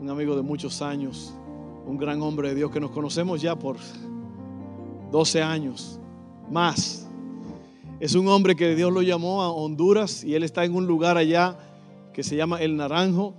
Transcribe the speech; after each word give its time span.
un 0.00 0.08
amigo 0.08 0.34
de 0.34 0.40
muchos 0.40 0.80
años, 0.80 1.34
un 1.86 1.98
gran 1.98 2.22
hombre 2.22 2.48
de 2.48 2.54
Dios 2.54 2.70
que 2.70 2.80
nos 2.80 2.90
conocemos 2.90 3.42
ya 3.42 3.54
por 3.54 3.76
12 5.12 5.42
años, 5.42 6.00
más. 6.50 7.06
Es 8.00 8.14
un 8.14 8.26
hombre 8.28 8.56
que 8.56 8.74
Dios 8.74 8.90
lo 8.90 9.02
llamó 9.02 9.42
a 9.42 9.50
Honduras 9.50 10.24
y 10.24 10.34
él 10.34 10.42
está 10.42 10.64
en 10.64 10.74
un 10.74 10.86
lugar 10.86 11.18
allá 11.18 11.58
que 12.14 12.22
se 12.22 12.34
llama 12.34 12.62
El 12.62 12.78
Naranjo, 12.78 13.34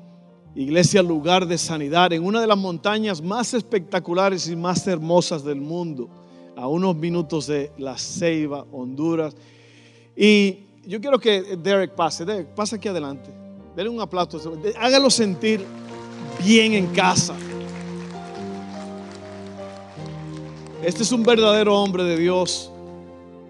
iglesia 0.54 1.02
lugar 1.02 1.48
de 1.48 1.58
sanidad, 1.58 2.14
en 2.14 2.24
una 2.24 2.40
de 2.40 2.46
las 2.46 2.60
montañas 2.60 3.24
más 3.24 3.56
espectaculares 3.56 4.48
y 4.48 4.56
más 4.56 4.86
hermosas 4.86 5.44
del 5.44 5.62
mundo, 5.62 6.10
a 6.56 6.68
unos 6.68 6.96
minutos 6.96 7.48
de 7.48 7.72
La 7.80 7.98
Ceiba, 7.98 8.68
Honduras. 8.72 9.36
Y 10.16 10.60
yo 10.86 11.02
quiero 11.02 11.18
que 11.18 11.58
Derek 11.58 11.96
pase, 11.96 12.24
Derek, 12.24 12.50
pasa 12.50 12.76
aquí 12.76 12.88
adelante. 12.88 13.32
Denle 13.76 13.90
un 13.90 14.02
aplauso. 14.02 14.60
Hágalo 14.80 15.10
sentir 15.10 15.66
bien 16.40 16.74
en 16.74 16.88
casa. 16.88 17.36
Este 20.84 21.04
es 21.04 21.12
un 21.12 21.24
verdadero 21.24 21.80
hombre 21.80 22.04
de 22.04 22.18
Dios. 22.18 22.72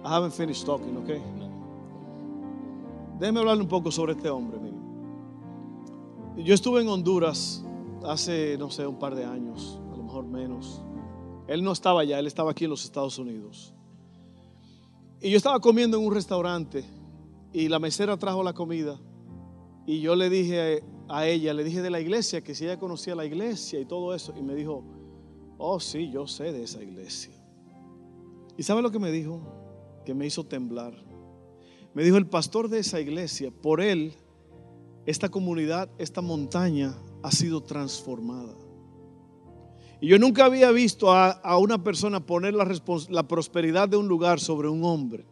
I 0.04 0.08
haven't 0.08 0.34
finished 0.34 0.66
talking, 0.66 0.98
okay? 0.98 1.22
Déjeme 3.20 3.40
hablarle 3.40 3.64
un 3.64 3.70
poco 3.70 3.92
sobre 3.92 4.14
este 4.14 4.30
hombre. 4.30 4.60
Yo 6.38 6.56
estuve 6.56 6.82
en 6.82 6.90
Honduras 6.90 7.64
hace, 8.04 8.58
no 8.58 8.72
sé, 8.72 8.88
un 8.88 8.98
par 8.98 9.16
de 9.16 9.26
años, 9.26 9.80
a 9.94 9.98
lo 9.98 10.04
mejor 10.04 10.26
menos. 10.26 10.82
Él 11.48 11.64
no 11.64 11.72
estaba 11.72 12.02
allá, 12.02 12.20
él 12.20 12.28
estaba 12.28 12.52
aquí 12.52 12.64
en 12.64 12.72
los 12.72 12.84
Estados 12.84 13.20
Unidos. 13.20 13.74
Y 15.20 15.30
yo 15.30 15.38
estaba 15.38 15.60
comiendo 15.60 15.98
en 15.98 16.06
un 16.06 16.14
restaurante 16.14 16.84
y 17.54 17.68
la 17.68 17.80
mesera 17.80 18.18
trajo 18.18 18.42
la 18.44 18.54
comida 18.54 19.00
y 19.86 20.00
yo 20.00 20.16
le 20.16 20.30
dije 20.30 20.84
a 21.12 21.28
ella, 21.28 21.54
le 21.54 21.66
dije 21.66 21.82
de 21.82 21.90
la 21.90 22.00
iglesia, 22.00 22.42
que 22.42 22.56
si 22.56 22.64
ella 22.64 22.80
conocía 22.80 23.16
la 23.16 23.26
iglesia 23.26 23.80
y 23.80 23.86
todo 23.86 24.16
eso. 24.16 24.34
Y 24.38 24.42
me 24.42 24.56
dijo, 24.56 24.84
oh 25.58 25.80
sí, 25.80 26.10
yo 26.10 26.26
sé 26.26 26.54
de 26.54 26.64
esa 26.64 26.82
iglesia. 26.82 27.34
¿Y 28.58 28.64
sabe 28.64 28.82
lo 28.82 28.92
que 28.92 29.00
me 29.00 29.12
dijo? 29.12 29.42
Que 30.06 30.14
me 30.14 30.26
hizo 30.26 30.46
temblar. 30.46 30.94
Me 31.94 32.04
dijo, 32.04 32.16
el 32.16 32.28
pastor 32.28 32.70
de 32.70 32.80
esa 32.80 33.02
iglesia, 33.02 33.52
por 33.52 33.82
él, 33.82 34.14
esta 35.06 35.28
comunidad, 35.28 35.90
esta 35.98 36.22
montaña 36.22 36.96
ha 37.24 37.32
sido 37.32 37.62
transformada. 37.62 38.56
Y 40.00 40.08
yo 40.08 40.18
nunca 40.18 40.46
había 40.46 40.72
visto 40.72 41.12
a, 41.12 41.58
una 41.58 41.84
persona 41.84 42.26
poner 42.26 42.54
la, 42.54 42.66
la 43.10 43.28
prosperidad 43.28 43.90
de 43.90 43.98
un 43.98 44.08
lugar 44.08 44.40
sobre 44.40 44.70
un 44.70 44.84
hombre, 44.86 45.26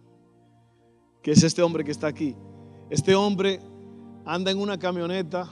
que 1.24 1.32
es 1.32 1.42
este 1.42 1.62
hombre 1.62 1.86
que 1.86 1.92
está 1.92 2.08
aquí. 2.08 2.36
Este 2.90 3.16
hombre 3.16 3.62
anda 4.26 4.52
en 4.52 4.60
una 4.60 4.78
camioneta 4.78 5.50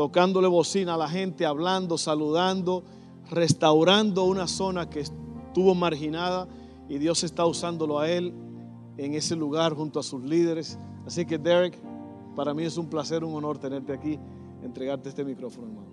tocándole 0.00 0.48
bocina 0.48 0.94
a 0.94 0.96
la 0.96 1.10
gente, 1.10 1.44
hablando, 1.44 1.98
saludando, 1.98 2.84
restaurando 3.30 4.24
una 4.24 4.46
zona 4.46 4.88
que 4.88 5.00
estuvo 5.00 5.74
marginada 5.74 6.48
y 6.88 6.96
Dios 6.96 7.22
está 7.22 7.44
usándolo 7.44 7.98
a 7.98 8.08
él 8.08 8.32
en 8.96 9.12
ese 9.12 9.36
lugar 9.36 9.74
junto 9.74 10.00
a 10.00 10.02
sus 10.02 10.22
líderes. 10.22 10.78
Así 11.06 11.26
que 11.26 11.36
Derek, 11.36 11.78
para 12.34 12.54
mí 12.54 12.62
es 12.62 12.78
un 12.78 12.88
placer, 12.88 13.22
un 13.24 13.34
honor 13.34 13.58
tenerte 13.58 13.92
aquí, 13.92 14.18
entregarte 14.62 15.10
este 15.10 15.22
micrófono, 15.22 15.66
hermano. 15.66 15.90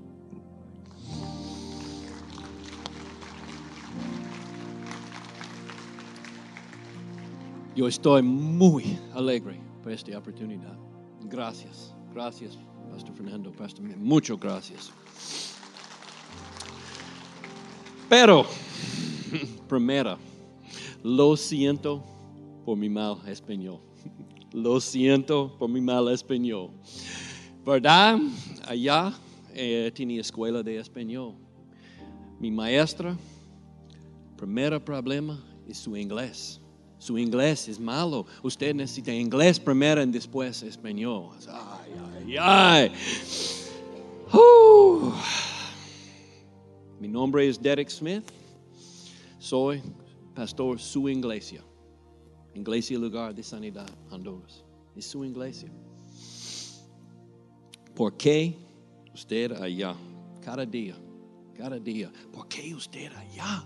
Yo 7.75 7.89
estoy 7.89 8.21
muy 8.21 8.97
alegre 9.13 9.59
por 9.83 9.91
esta 9.91 10.17
oportunidad. 10.17 10.77
Gracias, 11.25 11.93
gracias, 12.13 12.57
Pastor 12.91 13.15
Fernando, 13.15 13.51
Pastor, 13.51 13.85
muchas 13.97 14.39
gracias. 14.39 14.91
Pero, 18.09 18.45
primero, 19.67 20.17
lo 21.03 21.35
siento 21.35 22.03
por 22.65 22.77
mi 22.77 22.89
mal 22.89 23.17
español. 23.27 23.79
Lo 24.53 24.79
siento 24.79 25.55
por 25.59 25.69
mi 25.69 25.81
mal 25.81 26.07
español. 26.07 26.71
¿Verdad? 27.65 28.17
Allá 28.65 29.13
eh, 29.53 29.91
tenía 29.93 30.21
escuela 30.21 30.63
de 30.63 30.77
español. 30.77 31.35
Mi 32.39 32.49
maestra, 32.49 33.17
primer 34.37 34.83
problema 34.83 35.43
es 35.67 35.77
su 35.77 35.95
inglés. 35.97 36.61
Su 36.97 37.17
inglés 37.17 37.67
es 37.67 37.79
malo. 37.79 38.25
Usted 38.41 38.73
necesita 38.73 39.13
inglés 39.13 39.59
primero 39.59 40.01
y 40.01 40.05
después 40.07 40.63
español. 40.63 41.29
Ay, 41.49 41.76
ay, 42.35 42.35
ay. 42.35 42.91
Mi 46.99 47.07
nombre 47.07 47.47
es 47.47 47.61
Derek 47.61 47.89
Smith. 47.89 48.23
Soy 49.39 49.81
pastor 50.35 50.79
su 50.79 51.07
iglesia. 51.07 51.63
Iglesia 52.53 52.97
Lugar 52.97 53.33
de 53.33 53.43
Sanidad, 53.43 53.89
Honduras. 54.09 54.65
Es 54.95 55.05
su 55.05 55.23
iglesia. 55.23 55.71
¿Por 57.95 58.17
qué 58.17 58.55
usted 59.13 59.51
allá? 59.53 59.95
Cada 60.43 60.65
día, 60.65 60.95
cada 61.55 61.79
día. 61.79 62.11
¿Por 62.33 62.47
qué 62.47 62.75
usted 62.75 63.11
allá? 63.13 63.65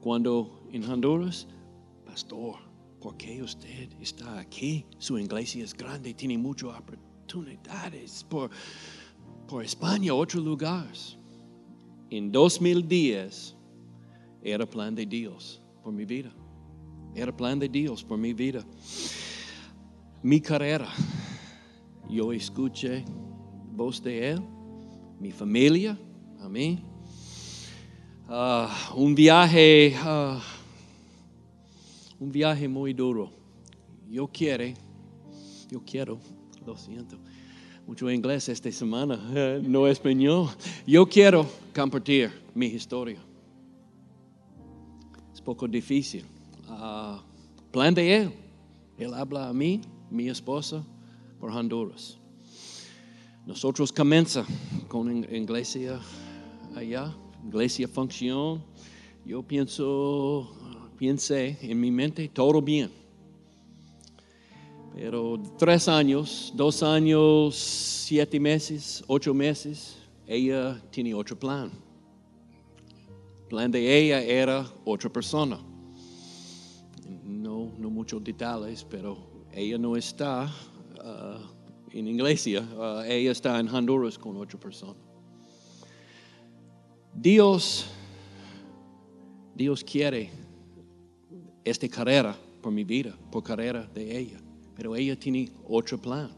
Cuando 0.00 0.60
en 0.72 0.84
Honduras 0.84 1.46
pastor, 2.04 2.56
¿por 3.00 3.16
qué 3.16 3.42
usted 3.42 3.88
está 4.00 4.38
aquí? 4.38 4.84
Su 4.98 5.18
iglesia 5.18 5.64
es 5.64 5.72
grande, 5.72 6.12
tiene 6.12 6.36
mucho 6.36 6.66
muchas 6.66 7.11
oportunidades 7.32 8.24
por, 8.28 8.50
por 9.48 9.64
España, 9.64 10.12
otros 10.12 10.44
lugares. 10.44 11.16
En 12.10 12.30
2010 12.30 13.56
era 14.42 14.66
plan 14.66 14.94
de 14.94 15.06
Dios 15.06 15.62
por 15.82 15.92
mi 15.92 16.04
vida. 16.04 16.30
Era 17.14 17.34
plan 17.34 17.58
de 17.58 17.68
Dios 17.68 18.04
por 18.04 18.18
mi 18.18 18.34
vida. 18.34 18.64
Mi 20.22 20.40
carrera, 20.40 20.88
yo 22.08 22.32
escuché 22.32 23.04
voz 23.72 24.02
de 24.02 24.30
Él, 24.30 24.42
mi 25.18 25.30
familia, 25.30 25.98
a 26.40 26.48
mí. 26.48 26.84
Ah, 28.28 28.92
un 28.94 29.14
viaje 29.14 29.94
ah, 29.98 30.40
un 32.18 32.30
viaje 32.30 32.68
muy 32.68 32.92
duro. 32.92 33.30
Yo 34.08 34.28
quiero, 34.28 34.64
yo 35.70 35.82
quiero, 35.84 36.20
lo 36.66 36.76
siento, 36.76 37.18
mucho 37.86 38.10
inglés 38.10 38.48
esta 38.48 38.70
semana, 38.70 39.16
no 39.62 39.86
español. 39.86 40.48
Yo 40.86 41.06
quiero 41.06 41.46
compartir 41.74 42.30
mi 42.54 42.66
historia. 42.66 43.18
Es 45.32 45.40
poco 45.40 45.66
difícil. 45.66 46.24
Uh, 46.68 47.18
plan 47.70 47.94
de 47.94 48.16
él. 48.16 48.32
Él 48.98 49.14
habla 49.14 49.48
a 49.48 49.52
mí, 49.52 49.80
mi 50.10 50.28
esposa, 50.28 50.84
por 51.40 51.50
Honduras. 51.50 52.18
Nosotros 53.46 53.92
comenzamos 53.92 54.52
con 54.88 55.24
iglesia 55.24 55.98
allá, 56.76 57.12
iglesia 57.44 57.88
función. 57.88 58.62
Yo 59.24 59.42
pienso 59.42 60.52
pensé 60.98 61.58
en 61.62 61.80
mi 61.80 61.90
mente 61.90 62.28
todo 62.28 62.62
bien. 62.62 63.01
Pero 64.94 65.40
tres 65.58 65.88
años, 65.88 66.52
dos 66.54 66.82
años, 66.82 67.56
siete 67.56 68.38
meses, 68.38 69.02
ocho 69.06 69.32
meses, 69.32 69.96
ella 70.26 70.80
tiene 70.90 71.14
otro 71.14 71.38
plan. 71.38 71.70
El 73.42 73.48
plan 73.48 73.70
de 73.70 73.98
ella 73.98 74.22
era 74.22 74.66
otra 74.84 75.10
persona. 75.10 75.58
No, 77.24 77.72
no 77.78 77.90
muchos 77.90 78.22
detalles, 78.22 78.84
pero 78.84 79.16
ella 79.50 79.78
no 79.78 79.96
está 79.96 80.50
uh, 80.98 81.88
en 81.90 82.08
iglesia, 82.08 82.60
uh, 82.60 83.02
ella 83.02 83.32
está 83.32 83.58
en 83.60 83.68
Honduras 83.68 84.18
con 84.18 84.36
otra 84.36 84.58
persona. 84.58 84.98
Dios, 87.14 87.86
Dios 89.54 89.84
quiere 89.84 90.30
esta 91.64 91.88
carrera 91.88 92.36
por 92.62 92.72
mi 92.72 92.84
vida, 92.84 93.16
por 93.30 93.42
carrera 93.42 93.86
de 93.94 94.18
ella. 94.18 94.40
Pero 94.74 94.96
ella 94.96 95.18
tiene 95.18 95.50
otro 95.68 96.00
plan. 96.00 96.30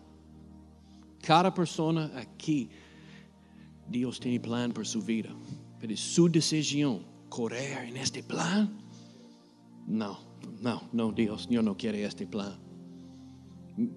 Cada 1.22 1.52
persona 1.52 2.10
aquí 2.16 2.68
Dios 3.88 4.18
tiene 4.20 4.40
plan 4.40 4.72
por 4.72 4.86
su 4.86 5.02
vida, 5.02 5.30
pero 5.80 5.96
su 5.96 6.28
decisión 6.28 7.04
correr 7.28 7.88
en 7.88 7.96
este 7.96 8.22
plan. 8.22 8.78
No, 9.86 10.18
no, 10.60 10.82
no, 10.92 11.12
Dios, 11.12 11.46
yo 11.48 11.62
no 11.62 11.76
quiero 11.76 11.98
este 11.98 12.26
plan. 12.26 12.58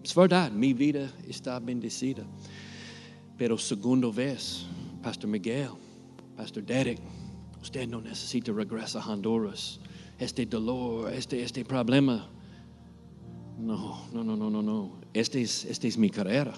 Es 0.04 0.16
verdad, 0.16 0.52
mi 0.52 0.74
vida 0.74 1.12
está 1.28 1.60
bendecida. 1.60 2.26
Pero 3.38 3.58
segundo 3.58 4.12
vez, 4.12 4.66
Pastor 5.04 5.30
Miguel, 5.30 5.70
Pastor 6.36 6.66
Derek, 6.66 7.00
usted 7.62 7.88
no 7.88 8.02
necesita 8.02 8.52
regresar 8.52 9.04
a 9.04 9.14
Honduras. 9.14 9.80
Este 10.18 10.46
dolor, 10.46 11.14
este, 11.14 11.44
este 11.44 11.64
problema. 11.64 12.28
No, 13.60 14.06
no, 14.14 14.24
no, 14.24 14.36
no, 14.36 14.50
no, 14.50 14.62
no. 14.62 14.92
Este 15.14 15.42
es, 15.42 15.66
este 15.66 15.88
es 15.88 15.98
mi 15.98 16.10
carrera. 16.10 16.54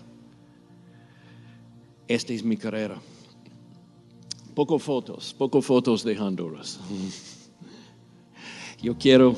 Esta 2.07 2.33
es 2.33 2.43
mi 2.43 2.57
carrera. 2.57 2.99
Poco 4.53 4.79
fotos, 4.79 5.33
poco 5.37 5.61
fotos 5.61 6.03
de 6.03 6.19
Honduras. 6.19 6.79
Yo 8.81 8.97
quiero, 8.97 9.35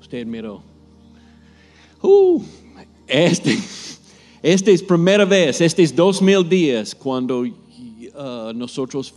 usted 0.00 0.24
miró. 0.26 0.62
Uh, 2.00 2.42
este, 3.06 3.58
esta 4.42 4.70
es 4.70 4.82
primera 4.82 5.24
vez, 5.24 5.60
este 5.60 5.82
es 5.82 5.94
dos 5.94 6.22
mil 6.22 6.48
días 6.48 6.94
cuando 6.94 7.40
uh, 7.40 8.52
nosotros, 8.54 9.12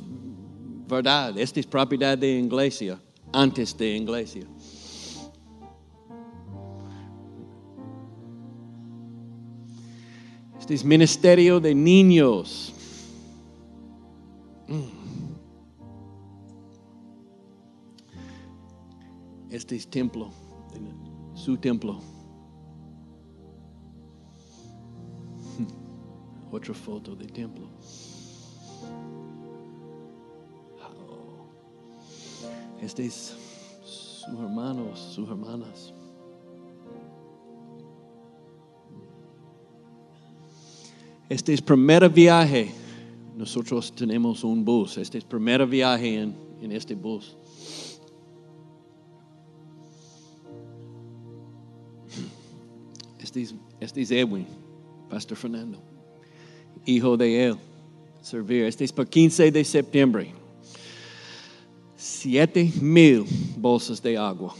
verdad, 0.88 1.38
esta 1.38 1.60
es 1.60 1.66
propiedad 1.66 2.18
de 2.18 2.40
iglesia, 2.40 3.00
antes 3.32 3.78
de 3.78 3.98
iglesia. 3.98 4.46
Este 10.66 10.74
es 10.74 10.84
ministerio 10.84 11.60
de 11.60 11.76
niños. 11.76 12.74
Este 19.52 19.76
es 19.76 19.88
templo, 19.88 20.32
su 21.36 21.56
templo. 21.58 22.00
Otra 26.52 26.74
foto 26.74 27.16
de 27.16 27.28
templo. 27.28 27.68
Este 32.82 33.06
es 33.06 33.36
sus 33.84 34.24
hermanos, 34.30 35.00
sus 35.14 35.30
hermanas. 35.30 35.94
Este 41.28 41.54
es 41.54 41.62
primer 41.62 42.08
viaje. 42.10 42.72
Nosotros 43.36 43.94
tenemos 43.94 44.44
un 44.44 44.64
bus. 44.64 44.98
Este 44.98 45.18
es 45.18 45.24
primer 45.24 45.66
viaje 45.66 46.22
en, 46.22 46.36
en 46.62 46.72
este 46.72 46.96
bus. 46.96 47.36
Este 53.20 53.42
es, 53.42 53.56
este 53.80 54.02
es 54.02 54.12
Edwin, 54.12 54.46
Pastor 55.10 55.36
Fernando, 55.36 55.80
hijo 56.86 57.18
de 57.18 57.48
él, 57.48 57.56
servir. 58.22 58.64
Este 58.64 58.86
es 58.86 58.94
para 58.94 59.10
15 59.10 59.52
de 59.52 59.66
septiembre. 59.66 60.32
Siete 61.98 62.72
mil 62.80 63.26
bolsas 63.58 64.02
de 64.02 64.16
agua. 64.16 64.56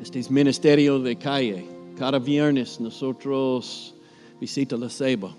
Este 0.00 0.20
es 0.20 0.30
ministerio 0.30 1.00
de 1.00 1.16
calle. 1.16 1.73
Cada 1.96 2.18
viernes 2.18 2.80
nosotros 2.80 3.94
visita 4.40 4.76
la 4.76 4.88
ceiba. 4.88 5.34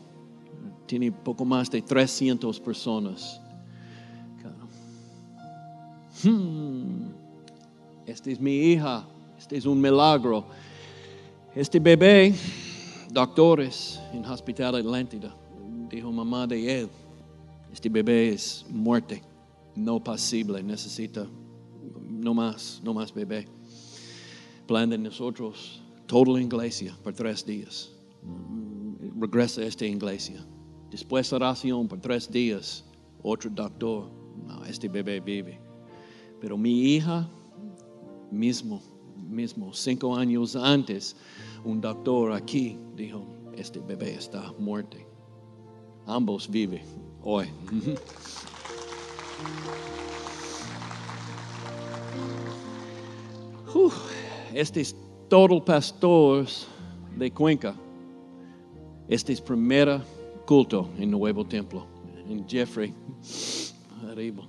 Tiene 0.85 1.11
poco 1.11 1.43
más 1.43 1.69
de 1.69 1.81
300 1.81 2.59
personas. 2.59 3.41
Hmm. 6.23 7.09
Esta 8.05 8.31
es 8.31 8.39
mi 8.39 8.55
hija. 8.55 9.05
Este 9.37 9.57
es 9.57 9.65
un 9.65 9.79
milagro. 9.79 10.45
Este 11.53 11.79
bebé, 11.79 12.33
doctores 13.11 13.99
en 14.11 14.25
Hospital 14.25 14.75
Atlántida, 14.75 15.35
dijo 15.89 16.11
mamá 16.11 16.47
de 16.47 16.81
él, 16.81 16.89
este 17.71 17.87
bebé 17.89 18.29
es 18.29 18.65
muerte, 18.69 19.21
no 19.75 20.03
posible, 20.03 20.61
necesita 20.63 21.25
no 22.09 22.33
más, 22.33 22.81
no 22.83 22.93
más 22.93 23.13
bebé. 23.13 23.45
Plan 24.67 24.89
de 24.89 24.97
nosotros, 24.97 25.81
toda 26.07 26.33
la 26.33 26.41
iglesia 26.41 26.95
por 27.03 27.13
tres 27.13 27.45
días. 27.45 27.91
Regresa 29.19 29.61
a 29.61 29.65
esta 29.65 29.85
iglesia. 29.85 30.45
Después 30.89 31.31
oración 31.33 31.87
por 31.87 31.99
tres 31.99 32.29
días, 32.29 32.83
otro 33.21 33.49
doctor, 33.49 34.09
no, 34.47 34.63
este 34.65 34.87
bebé 34.87 35.19
vive. 35.19 35.59
Pero 36.39 36.57
mi 36.57 36.95
hija, 36.95 37.27
mismo, 38.31 38.81
mismo, 39.15 39.73
cinco 39.73 40.15
años 40.15 40.55
antes, 40.55 41.15
un 41.63 41.81
doctor 41.81 42.33
aquí 42.33 42.77
dijo, 42.95 43.25
este 43.55 43.79
bebé 43.79 44.15
está 44.15 44.53
muerto. 44.59 44.97
Ambos 46.05 46.49
viven 46.49 46.83
hoy. 47.21 47.47
Este 54.55 54.79
es 54.79 54.95
todo 55.27 55.63
pastor 55.63 56.45
de 57.15 57.31
Cuenca. 57.31 57.75
Este 59.07 59.33
es 59.33 59.41
primer 59.41 60.01
culto 60.45 60.89
en 60.97 61.11
Nuevo 61.11 61.45
Templo, 61.45 61.85
en 62.27 62.47
Jeffrey, 62.47 62.93
arriba. 64.09 64.47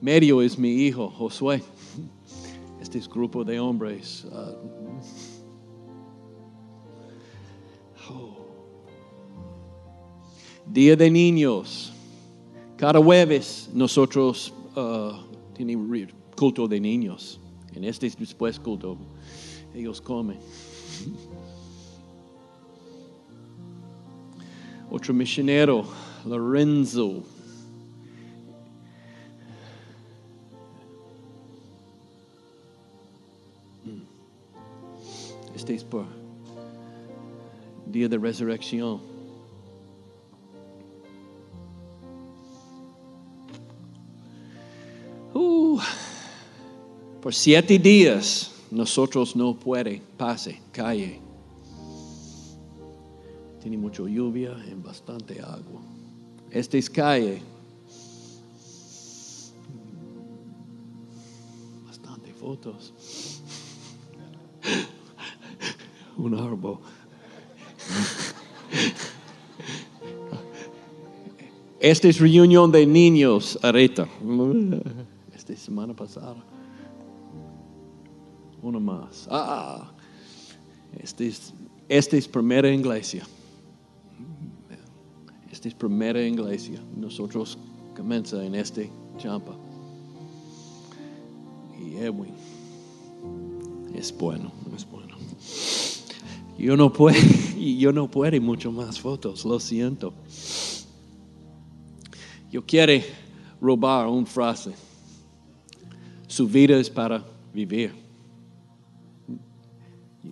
Medio 0.00 0.42
es 0.42 0.58
mi 0.58 0.70
hijo, 0.70 1.08
Josué. 1.10 1.62
Este 2.80 2.98
es 2.98 3.08
grupo 3.08 3.44
de 3.44 3.58
hombres. 3.58 4.24
uh, 4.30 4.54
oh. 8.10 8.36
Día 10.66 10.94
de 10.94 11.10
niños. 11.10 11.97
Cada 12.78 13.02
jueves 13.02 13.68
nosotros 13.74 14.54
uh, 14.76 15.14
tenemos 15.52 15.88
culto 16.36 16.68
de 16.68 16.78
niños. 16.78 17.40
En 17.74 17.82
este 17.82 18.06
es 18.06 18.16
después 18.16 18.60
culto 18.60 18.96
ellos 19.74 20.00
comen. 20.00 20.38
Otro 24.92 25.12
misionero, 25.12 25.84
Lorenzo. 26.24 27.24
Este 35.52 35.74
es 35.74 35.82
por 35.82 36.06
día 37.86 38.08
de 38.08 38.18
resurrección. 38.18 39.17
Por 47.22 47.34
siete 47.34 47.78
días 47.78 48.52
nosotros 48.70 49.34
no 49.34 49.54
puede 49.54 50.02
pase 50.16 50.60
calle. 50.72 51.20
Tiene 53.60 53.76
mucha 53.76 54.02
lluvia 54.04 54.56
y 54.70 54.74
bastante 54.74 55.40
agua. 55.40 55.82
Esta 56.50 56.78
es 56.78 56.88
calle. 56.88 57.42
Bastante 61.86 62.32
fotos. 62.32 62.92
Un 66.16 66.34
árbol. 66.34 66.78
Esta 71.80 72.08
es 72.08 72.18
reunión 72.18 72.72
de 72.72 72.86
niños 72.86 73.58
ahorita. 73.62 74.08
Es 75.48 75.60
semana 75.60 75.94
pasada. 75.94 76.36
Uno 78.62 78.78
más. 78.80 79.26
Ah, 79.30 79.90
esta 81.00 81.24
es, 81.24 81.54
esta 81.88 82.16
es 82.16 82.28
primera 82.28 82.70
iglesia. 82.70 83.26
Esta 85.50 85.68
es 85.68 85.74
primera 85.74 86.20
iglesia. 86.20 86.80
Nosotros 86.94 87.56
comienza 87.96 88.44
en 88.44 88.54
este 88.56 88.90
champa. 89.16 89.56
Y 91.80 91.96
Edwin 91.96 92.34
es 93.94 94.16
bueno, 94.16 94.52
es 94.76 94.86
bueno. 94.90 95.16
Yo 96.58 96.76
no 96.76 96.92
puedo, 96.92 97.16
yo 97.56 97.92
no 97.92 98.10
puedo 98.10 98.40
mucho 98.40 98.70
más 98.70 99.00
fotos, 99.00 99.44
lo 99.46 99.58
siento. 99.58 100.12
Yo 102.50 102.64
quiero 102.66 103.02
robar 103.60 104.08
una 104.08 104.26
frase. 104.26 104.87
Su 106.38 106.46
vida 106.46 106.78
es 106.78 106.88
para 106.88 107.24
vivir. 107.52 107.92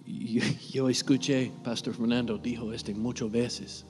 yo, 0.73 0.89
escuché, 0.89 1.51
Pastor 1.65 1.95
Fernando 1.95 2.39
dijo 2.39 2.73
esto 2.73 2.93
muchas 2.93 3.29
veces. 3.29 3.85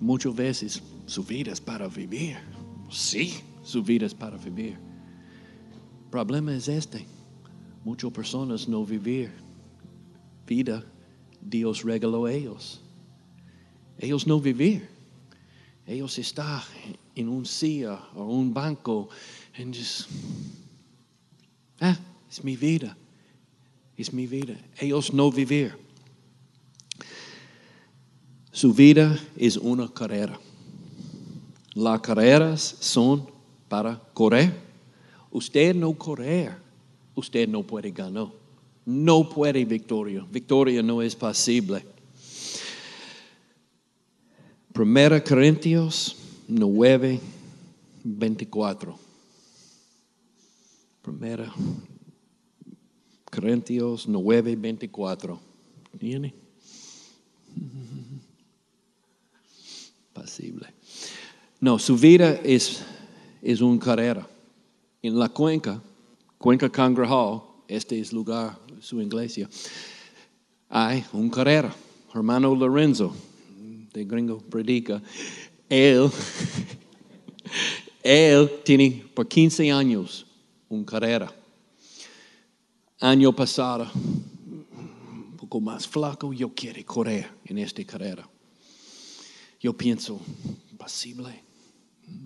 Muchas 0.00 0.36
veces 0.36 0.82
su 1.06 1.24
vida 1.24 1.50
es 1.50 1.62
para 1.62 1.88
vivir. 1.88 2.36
Sí, 2.90 3.36
su 3.62 3.82
vida 3.82 4.04
es 4.04 4.12
para 4.12 4.36
vivir. 4.36 4.76
El 6.04 6.10
problema 6.10 6.54
es 6.54 6.68
este. 6.68 7.06
Muchas 7.86 8.12
personas 8.12 8.68
no 8.68 8.84
vivir 8.84 9.32
vida 10.46 10.84
Dios 11.40 11.84
regaló 11.84 12.26
a 12.26 12.32
ellos. 12.34 12.82
Ellos 13.98 14.26
no 14.26 14.38
vivir. 14.38 14.86
Ellos 15.86 16.18
están 16.18 16.60
en 17.14 17.30
un 17.30 17.46
silla 17.46 17.98
o 18.14 18.24
un 18.24 18.52
banco 18.52 19.08
y 19.56 19.64
just, 19.64 20.08
ah, 21.90 21.98
es 22.30 22.42
mi 22.42 22.56
vida. 22.56 22.96
Es 23.96 24.12
mi 24.12 24.26
vida. 24.26 24.54
Ellos 24.78 25.12
no 25.12 25.30
vivir. 25.30 25.76
Su 28.50 28.72
vida 28.72 29.18
es 29.36 29.56
una 29.56 29.92
carrera. 29.92 30.38
Las 31.74 32.00
carreras 32.00 32.76
son 32.80 33.28
para 33.68 34.00
correr. 34.12 34.52
Usted 35.30 35.74
no 35.74 35.92
correr, 35.94 36.56
usted 37.16 37.48
no 37.48 37.64
puede 37.64 37.90
ganar. 37.90 38.28
No 38.86 39.28
puede 39.28 39.64
victoria. 39.64 40.24
Victoria 40.30 40.82
no 40.82 41.02
es 41.02 41.16
posible. 41.16 41.84
Primera 44.72 45.22
Corintios 45.22 46.16
9, 46.48 47.20
24. 48.04 49.03
Primera 51.04 51.52
Corintios 53.30 54.08
9, 54.08 54.56
24. 54.56 55.38
¿Tiene? 55.98 56.34
Pasible. 60.14 60.66
No, 61.60 61.78
su 61.78 61.98
vida 61.98 62.40
es, 62.42 62.82
es 63.42 63.60
una 63.60 63.78
carrera. 63.78 64.26
En 65.02 65.18
la 65.18 65.28
cuenca, 65.28 65.82
cuenca 66.38 66.70
Cangrejal, 66.70 67.42
este 67.68 68.00
es 68.00 68.10
lugar, 68.10 68.58
su 68.80 68.98
iglesia, 69.02 69.46
hay 70.70 71.04
una 71.12 71.30
carrera. 71.30 71.76
Hermano 72.14 72.54
Lorenzo, 72.54 73.14
de 73.92 74.06
Gringo 74.06 74.38
Predica, 74.38 75.02
él, 75.68 76.08
él 78.02 78.50
tiene 78.64 79.04
por 79.14 79.28
15 79.28 79.70
años 79.70 80.26
una 80.74 80.86
carrera. 80.86 81.32
Año 83.00 83.34
pasado, 83.34 83.90
un 83.94 85.36
poco 85.36 85.60
más 85.60 85.86
flaco, 85.86 86.32
yo 86.32 86.54
quiero 86.54 86.84
correr 86.84 87.28
en 87.44 87.58
esta 87.58 87.84
carrera. 87.84 88.28
Yo 89.60 89.76
pienso, 89.76 90.20
posible. 90.76 91.42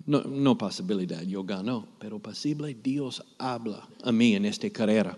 No, 0.05 0.21
no 0.23 0.57
posibilidad, 0.57 1.21
yo 1.21 1.43
gano, 1.43 1.87
pero 1.99 2.19
posible 2.19 2.73
Dios 2.73 3.23
habla 3.37 3.87
a 4.03 4.11
mí 4.11 4.35
en 4.35 4.45
esta 4.45 4.69
carrera. 4.69 5.17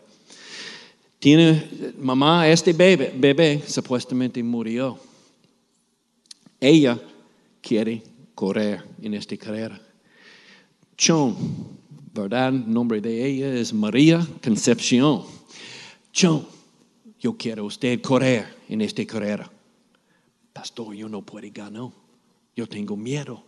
Tiene, 1.18 1.94
mamá, 1.98 2.48
este 2.48 2.74
bebé, 2.74 3.14
bebé 3.16 3.64
supuestamente 3.68 4.42
murió. 4.44 5.00
Ella 6.60 7.00
quiere 7.62 8.04
correr 8.36 8.84
en 9.02 9.14
esta 9.16 9.36
carrera. 9.38 9.82
Chon, 10.98 11.36
¿verdad? 12.14 12.52
Nombre 12.52 13.02
de 13.02 13.26
ella 13.26 13.54
es 13.54 13.74
María 13.74 14.26
Concepción. 14.44 15.24
Chon, 16.12 16.46
yo 17.20 17.38
quiero 17.38 17.66
usted 17.66 18.02
correr 18.02 18.46
en 18.68 18.82
esta 18.82 19.06
carrera. 19.06 19.50
Pastor, 20.54 20.94
yo 20.94 21.08
no 21.08 21.22
puedo 21.22 21.48
ganar. 21.54 21.90
Yo 22.56 22.68
tengo 22.68 22.98
miedo. 22.98 23.44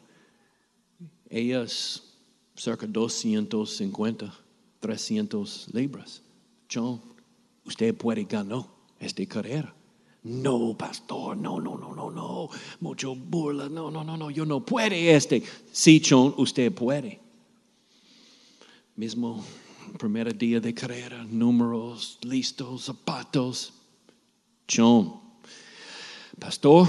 Ella 1.30 1.64
es 1.64 2.02
cerca 2.56 2.86
de 2.86 2.94
250, 2.94 4.34
300 4.80 5.70
libras. 5.74 6.22
John, 6.72 7.02
usted 7.66 7.94
puede 7.96 8.24
ganar 8.24 8.66
esta 9.00 9.26
carrera. 9.26 9.74
No, 10.24 10.78
pastor, 10.78 11.36
no, 11.36 11.60
no, 11.60 11.78
no, 11.78 11.94
no, 11.94 12.10
no. 12.10 12.50
Mucho 12.80 13.14
burla, 13.14 13.68
no, 13.68 13.92
no, 13.92 14.06
no, 14.06 14.16
no, 14.16 14.32
yo 14.32 14.46
no 14.46 14.66
puede 14.66 15.14
este. 15.14 15.44
Sí, 15.74 16.02
John, 16.08 16.34
usted 16.38 16.72
puede. 16.72 17.23
Mismo 18.96 19.44
primer 19.98 20.38
día 20.38 20.60
de 20.60 20.72
carrera, 20.72 21.24
números, 21.24 22.20
listos, 22.22 22.84
zapatos. 22.84 23.74
John, 24.70 25.20
pastor, 26.40 26.88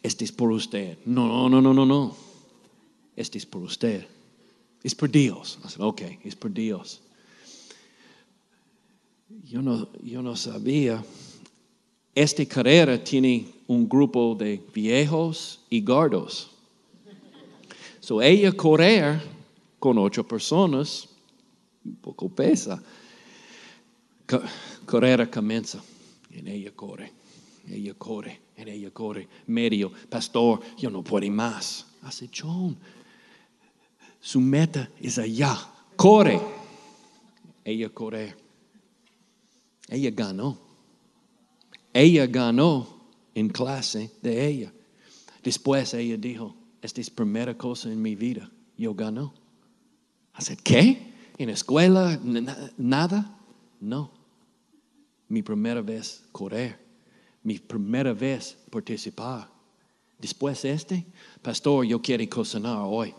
este 0.00 0.24
es 0.24 0.30
por 0.30 0.52
usted. 0.52 0.98
No, 1.04 1.48
no, 1.48 1.60
no, 1.60 1.74
no, 1.74 1.84
no. 1.84 2.16
Este 3.16 3.38
es 3.38 3.44
por 3.44 3.62
usted. 3.62 4.06
Es 4.84 4.94
por 4.94 5.10
Dios. 5.10 5.58
Ok, 5.78 6.02
es 6.22 6.36
por 6.36 6.52
Dios. 6.52 7.00
Yo 9.44 9.60
no, 9.60 9.88
yo 10.02 10.22
no 10.22 10.36
sabía. 10.36 11.04
Esta 12.14 12.46
carrera 12.46 13.02
tiene 13.02 13.48
un 13.66 13.88
grupo 13.88 14.36
de 14.36 14.62
viejos 14.72 15.60
y 15.68 15.80
gordos. 15.80 16.50
So 17.98 18.22
ella 18.22 18.52
correr 18.52 19.20
con 19.82 19.98
ocho 19.98 20.22
personas, 20.22 21.08
poco 22.00 22.28
pesa. 22.28 22.80
Carrera 24.86 25.28
comienza 25.28 25.82
y 26.30 26.48
ella 26.48 26.70
corre, 26.70 27.12
ella 27.68 27.92
corre, 27.94 28.40
y 28.56 28.70
ella 28.70 28.92
corre. 28.92 29.28
Medio, 29.48 29.90
pastor, 30.08 30.60
yo 30.78 30.88
no 30.88 31.02
puedo 31.02 31.28
más. 31.32 31.84
Hace 32.02 32.30
John, 32.32 32.76
su 34.20 34.40
meta 34.40 34.88
es 35.00 35.18
allá. 35.18 35.58
Corre. 35.96 36.40
Ella 37.64 37.88
corre. 37.88 38.36
Ella 39.88 40.10
ganó. 40.12 40.58
Ella 41.92 42.28
ganó 42.28 42.86
en 43.34 43.48
clase 43.48 44.12
de 44.22 44.46
ella. 44.46 44.72
Después 45.42 45.92
ella 45.92 46.16
dijo, 46.16 46.54
esta 46.80 47.00
es 47.00 47.08
la 47.08 47.16
primera 47.16 47.58
cosa 47.58 47.90
en 47.90 48.00
mi 48.00 48.14
vida. 48.14 48.48
Yo 48.78 48.94
ganó. 48.94 49.41
Hace, 50.34 50.56
¿qué? 50.56 51.12
¿En 51.38 51.50
escuela? 51.50 52.18
¿Nada? 52.76 53.38
No. 53.80 54.10
Mi 55.28 55.42
primera 55.42 55.82
vez 55.82 56.24
correr. 56.32 56.78
Mi 57.42 57.58
primera 57.58 58.12
vez 58.12 58.56
participar. 58.70 59.48
Después 60.18 60.64
este, 60.64 61.04
pastor, 61.42 61.84
yo 61.84 62.00
quiero 62.00 62.28
cocinar 62.28 62.78
hoy. 62.84 63.12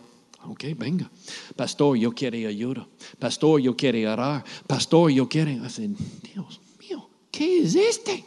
Ok, 0.46 0.64
venga. 0.76 1.10
Pastor, 1.56 1.96
yo 1.96 2.12
quiero 2.12 2.48
ayuda. 2.48 2.86
Pastor, 3.18 3.60
yo 3.60 3.76
quiero 3.76 4.12
orar. 4.12 4.44
Pastor, 4.66 5.10
yo 5.10 5.28
quiero... 5.28 5.64
Hacer, 5.64 5.90
Dios 6.22 6.60
mío, 6.80 7.08
¿qué 7.30 7.60
es 7.60 7.74
este? 7.74 8.24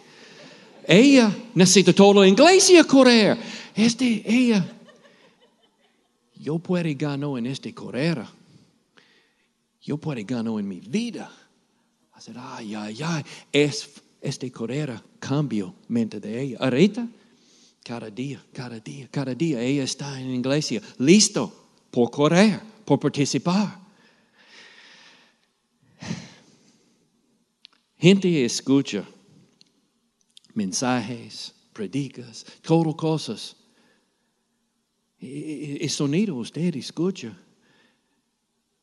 Ella 0.88 1.36
necesita 1.54 1.94
toda 1.94 2.22
la 2.22 2.28
iglesia 2.28 2.84
correr. 2.84 3.38
Este, 3.76 4.24
ella. 4.26 4.66
Yo 6.40 6.58
puedo 6.60 6.90
ganar 6.96 7.38
en 7.38 7.48
esta 7.48 7.72
carrera. 7.72 8.32
Yo 9.88 9.98
puedo 9.98 10.22
ganar 10.26 10.60
en 10.60 10.68
mi 10.68 10.82
vida. 10.82 11.32
Hacer, 12.12 12.36
ay, 12.38 12.76
ay, 12.76 13.00
ay. 13.02 13.24
Es, 13.54 13.90
esta 14.20 14.50
carrera 14.50 15.02
cambio 15.18 15.76
mente 15.88 16.20
de 16.20 16.42
ella. 16.42 16.58
Ahorita, 16.60 17.08
cada 17.86 18.10
día, 18.10 18.46
cada 18.52 18.82
día, 18.82 19.08
cada 19.10 19.34
día, 19.34 19.62
ella 19.62 19.84
está 19.84 20.20
en 20.20 20.28
la 20.28 20.36
iglesia, 20.36 20.82
listo 20.98 21.70
por 21.90 22.12
correr, 22.12 22.60
por 22.84 23.00
participar. 23.00 23.80
Gente 27.98 28.44
escucha 28.44 29.08
mensajes, 30.54 31.56
predicas, 31.72 32.46
todo 32.62 32.94
cosas. 32.94 33.56
El 35.22 35.90
sonido 35.90 36.36
usted 36.36 36.76
escucha, 36.76 37.34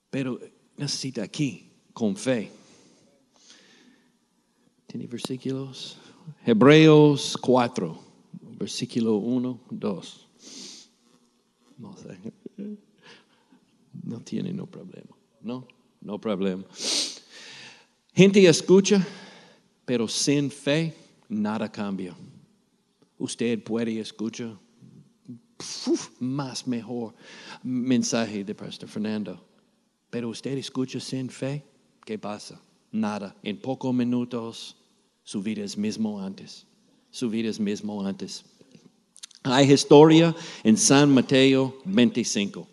pero 0.09 0.41
necesita 0.77 1.23
aquí, 1.23 1.71
con 1.93 2.17
fe. 2.17 2.51
¿Tiene 4.87 5.07
versículos? 5.07 5.99
Hebreos 6.45 7.37
4, 7.41 7.99
versículo 8.59 9.17
1, 9.17 9.61
2. 9.71 10.29
No 11.79 11.97
sé. 11.97 12.19
No 14.03 14.21
tiene 14.21 14.53
no 14.53 14.67
problema. 14.67 15.17
No, 15.41 15.67
no 16.01 16.21
problema. 16.21 16.65
Gente 18.15 18.47
escucha, 18.47 19.05
pero 19.85 20.07
sin 20.09 20.51
fe 20.51 20.95
nada 21.29 21.71
cambia. 21.71 22.17
Usted 23.19 23.63
puede 23.63 23.99
escuchar 24.01 24.59
más 26.21 26.67
mejor 26.67 27.15
mensaje 27.63 28.45
de 28.45 28.55
Pastor 28.55 28.89
Fernando, 28.89 29.45
pero 30.15 30.29
usted 30.29 30.57
escucha 30.57 31.01
sin 31.01 31.29
fe, 31.29 31.61
¿qué 32.05 32.17
pasa? 32.17 32.61
Nada. 32.93 33.35
En 33.43 33.57
pocos 33.57 33.93
minutos 33.93 34.77
Su 35.25 35.43
vida 35.43 35.65
es 35.65 35.77
mismo 35.77 36.21
antes. 36.21 36.67
Su 37.11 37.29
vida 37.29 37.49
es 37.49 37.59
mismo 37.59 38.07
antes. 38.07 38.45
Hay 39.43 39.73
historia 39.73 40.33
en 40.63 40.77
San 40.77 41.13
Mateo 41.13 41.79
25. 41.85 42.65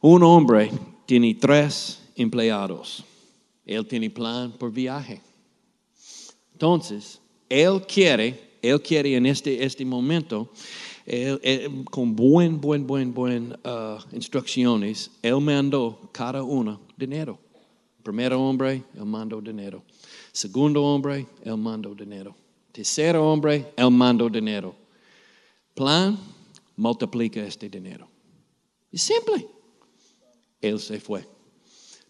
Un 0.00 0.24
hombre 0.24 0.72
tiene 1.06 1.32
tres 1.36 2.00
empleados. 2.16 3.04
Él 3.64 3.86
tiene 3.86 4.10
plan 4.10 4.50
por 4.50 4.72
viaje. 4.72 5.22
Entonces, 6.54 7.20
él 7.48 7.82
quiere, 7.86 8.58
él 8.62 8.82
quiere 8.82 9.14
en 9.14 9.26
este, 9.26 9.64
este 9.64 9.84
momento, 9.84 10.50
con 11.90 12.16
buen, 12.16 12.60
buen, 12.60 12.86
buen, 12.86 13.14
buen 13.14 13.52
uh, 13.64 13.98
instrucciones, 14.12 15.10
él 15.22 15.40
mandó 15.40 16.10
cada 16.12 16.42
uno 16.42 16.80
dinero. 16.96 17.38
Primero 18.02 18.40
hombre, 18.40 18.82
él 18.94 19.04
mandó 19.04 19.40
dinero. 19.40 19.84
Segundo 20.32 20.82
hombre, 20.82 21.26
él 21.44 21.56
mandó 21.56 21.94
dinero. 21.94 22.34
Tercero 22.72 23.24
hombre, 23.24 23.72
él 23.76 23.90
mandó 23.90 24.28
dinero. 24.28 24.74
Plan, 25.74 26.18
multiplica 26.76 27.40
este 27.44 27.68
dinero. 27.68 28.08
Es 28.90 29.02
simple. 29.02 29.46
Él 30.60 30.80
se 30.80 30.98
fue. 30.98 31.26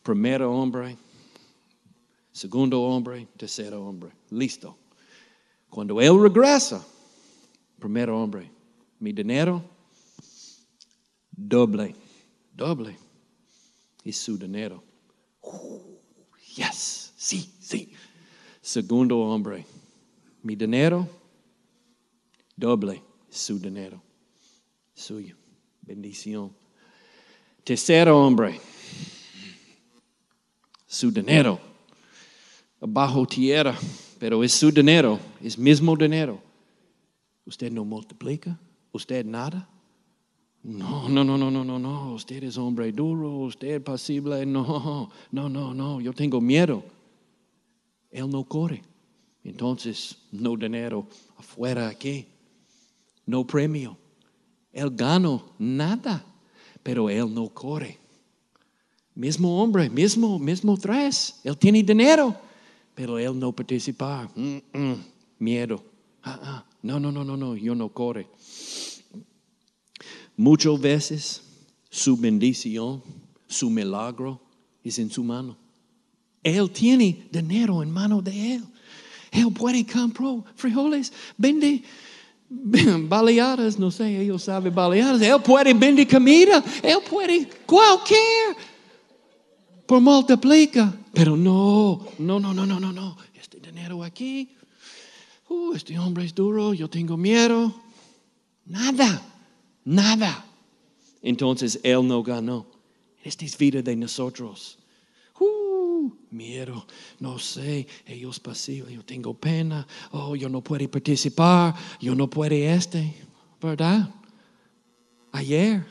Primero 0.02 0.52
hombre, 0.52 0.96
segundo 2.32 2.80
hombre, 2.80 3.26
tercero 3.36 3.84
hombre. 3.86 4.10
Listo. 4.30 4.76
Cuando 5.68 6.00
él 6.00 6.18
regresa, 6.20 6.86
primero 7.78 8.18
hombre, 8.18 8.50
mi 8.98 9.12
dinero, 9.12 9.62
doble, 11.30 11.94
doble. 12.52 12.96
Es 14.04 14.16
su 14.18 14.38
dinero. 14.38 14.82
Yes, 16.56 17.12
sí, 17.16 17.52
sí. 17.60 17.92
Segundo 18.62 19.18
hombre, 19.18 19.64
mi 20.42 20.56
dinero, 20.56 21.08
doble, 22.56 23.02
su 23.28 23.58
dinero, 23.58 24.02
suyo, 24.94 25.36
bendición. 25.82 26.52
Tercero 27.62 28.18
hombre, 28.18 28.60
su 30.86 31.10
dinero, 31.10 31.60
bajo 32.80 33.26
tierra, 33.26 33.76
pero 34.18 34.42
es 34.42 34.52
su 34.52 34.70
dinero, 34.70 35.18
es 35.42 35.58
mismo 35.58 35.96
dinero. 35.96 36.40
¿Usted 37.44 37.70
no 37.70 37.84
multiplica? 37.84 38.58
¿Usted 38.96 39.26
nada? 39.26 39.68
No, 40.62 41.08
no, 41.08 41.22
no, 41.22 41.36
no, 41.36 41.50
no, 41.50 41.64
no, 41.64 41.78
no. 41.78 42.14
Usted 42.14 42.42
es 42.44 42.56
hombre 42.56 42.90
duro, 42.92 43.30
usted 43.38 43.82
pasible. 43.82 44.44
No, 44.46 45.10
no, 45.30 45.48
no, 45.48 45.74
no. 45.74 46.00
Yo 46.00 46.12
tengo 46.12 46.40
miedo. 46.40 46.82
Él 48.10 48.28
no 48.30 48.42
corre. 48.44 48.82
Entonces, 49.44 50.16
no 50.32 50.56
dinero 50.56 51.06
afuera 51.36 51.88
aquí. 51.88 52.26
No 53.26 53.46
premio. 53.46 53.96
Él 54.72 54.90
ganó 54.90 55.52
nada, 55.58 56.24
pero 56.82 57.10
él 57.10 57.32
no 57.32 57.48
corre. 57.50 57.98
Mismo 59.14 59.62
hombre, 59.62 59.90
mismo, 59.90 60.38
mismo 60.38 60.76
tres. 60.76 61.38
Él 61.44 61.56
tiene 61.56 61.82
dinero, 61.82 62.34
pero 62.94 63.18
él 63.18 63.38
no 63.38 63.52
participa. 63.52 64.28
Mm, 64.34 64.56
mm, 64.72 65.04
miedo. 65.38 65.84
Ah, 66.22 66.40
ah. 66.42 66.64
No, 66.82 67.00
no, 67.00 67.10
no, 67.10 67.24
no, 67.24 67.36
no. 67.36 67.56
Yo 67.56 67.74
no 67.74 67.88
corre. 67.88 68.28
Muchas 70.36 70.78
veces 70.80 71.42
su 71.88 72.16
bendición, 72.16 73.02
su 73.46 73.70
milagro 73.70 74.40
es 74.84 74.98
en 74.98 75.10
su 75.10 75.24
mano. 75.24 75.56
Él 76.42 76.70
tiene 76.70 77.26
dinero 77.30 77.82
en 77.82 77.90
mano 77.90 78.20
de 78.20 78.54
él. 78.54 78.64
Él 79.32 79.52
puede 79.52 79.84
comprar 79.84 80.44
frijoles, 80.54 81.12
vende 81.36 81.82
baleadas, 83.08 83.78
no 83.78 83.90
sé, 83.90 84.20
ellos 84.20 84.42
saben 84.44 84.74
baleadas. 84.74 85.20
Él 85.22 85.40
puede 85.42 85.74
vender 85.74 86.06
comida, 86.06 86.62
él 86.82 86.98
puede 87.08 87.48
cualquier 87.64 88.56
por 89.86 90.00
multiplica. 90.00 90.94
Pero 91.12 91.36
no, 91.36 92.06
no, 92.18 92.38
no, 92.38 92.52
no, 92.52 92.66
no, 92.66 92.78
no, 92.78 92.92
no. 92.92 93.16
Este 93.34 93.58
dinero 93.58 94.04
aquí, 94.04 94.50
uh, 95.48 95.72
este 95.72 95.98
hombre 95.98 96.24
es 96.24 96.34
duro, 96.34 96.74
yo 96.74 96.88
tengo 96.90 97.16
miedo. 97.16 97.74
Nada, 98.66 99.22
nada. 99.86 100.44
Entonces 101.22 101.80
él 101.82 102.06
no 102.06 102.22
ganó. 102.22 102.66
Esta 103.22 103.46
es 103.46 103.56
vida 103.56 103.80
de 103.80 103.96
nosotros. 103.96 104.78
Uh, 105.40 106.10
miedo, 106.30 106.86
no 107.18 107.38
sé, 107.38 107.86
ellos 108.06 108.38
pasivos, 108.38 108.90
yo 108.90 109.04
tengo 109.04 109.34
pena, 109.34 109.86
oh, 110.12 110.36
yo 110.36 110.48
no 110.48 110.62
puedo 110.62 110.90
participar, 110.90 111.74
yo 112.00 112.14
no 112.14 112.28
puedo 112.28 112.54
este, 112.54 113.14
¿verdad? 113.60 114.08
Ayer, 115.32 115.84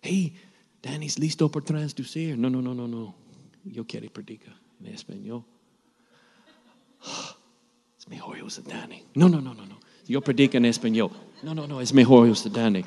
hey, 0.00 0.34
Danny's 0.82 1.18
listo 1.18 1.48
por 1.48 1.62
transducir. 1.62 2.36
No, 2.36 2.50
no, 2.50 2.60
no, 2.60 2.74
no, 2.74 2.88
no. 2.88 3.14
Yo 3.64 3.86
quiero 3.86 4.10
predicar 4.12 4.54
en 4.80 4.94
español. 4.94 5.44
Es 7.98 8.08
mejor 8.08 8.42
usar 8.42 8.64
Danny. 8.64 9.04
No, 9.14 9.28
no, 9.28 9.40
no, 9.40 9.54
no, 9.54 9.64
no. 9.64 9.78
Yo 10.08 10.20
predico 10.20 10.56
en 10.56 10.64
español. 10.64 11.12
No, 11.42 11.54
no, 11.54 11.66
no, 11.66 11.80
es 11.80 11.92
mejor 11.92 12.28
usar 12.28 12.52
Danny. 12.52 12.84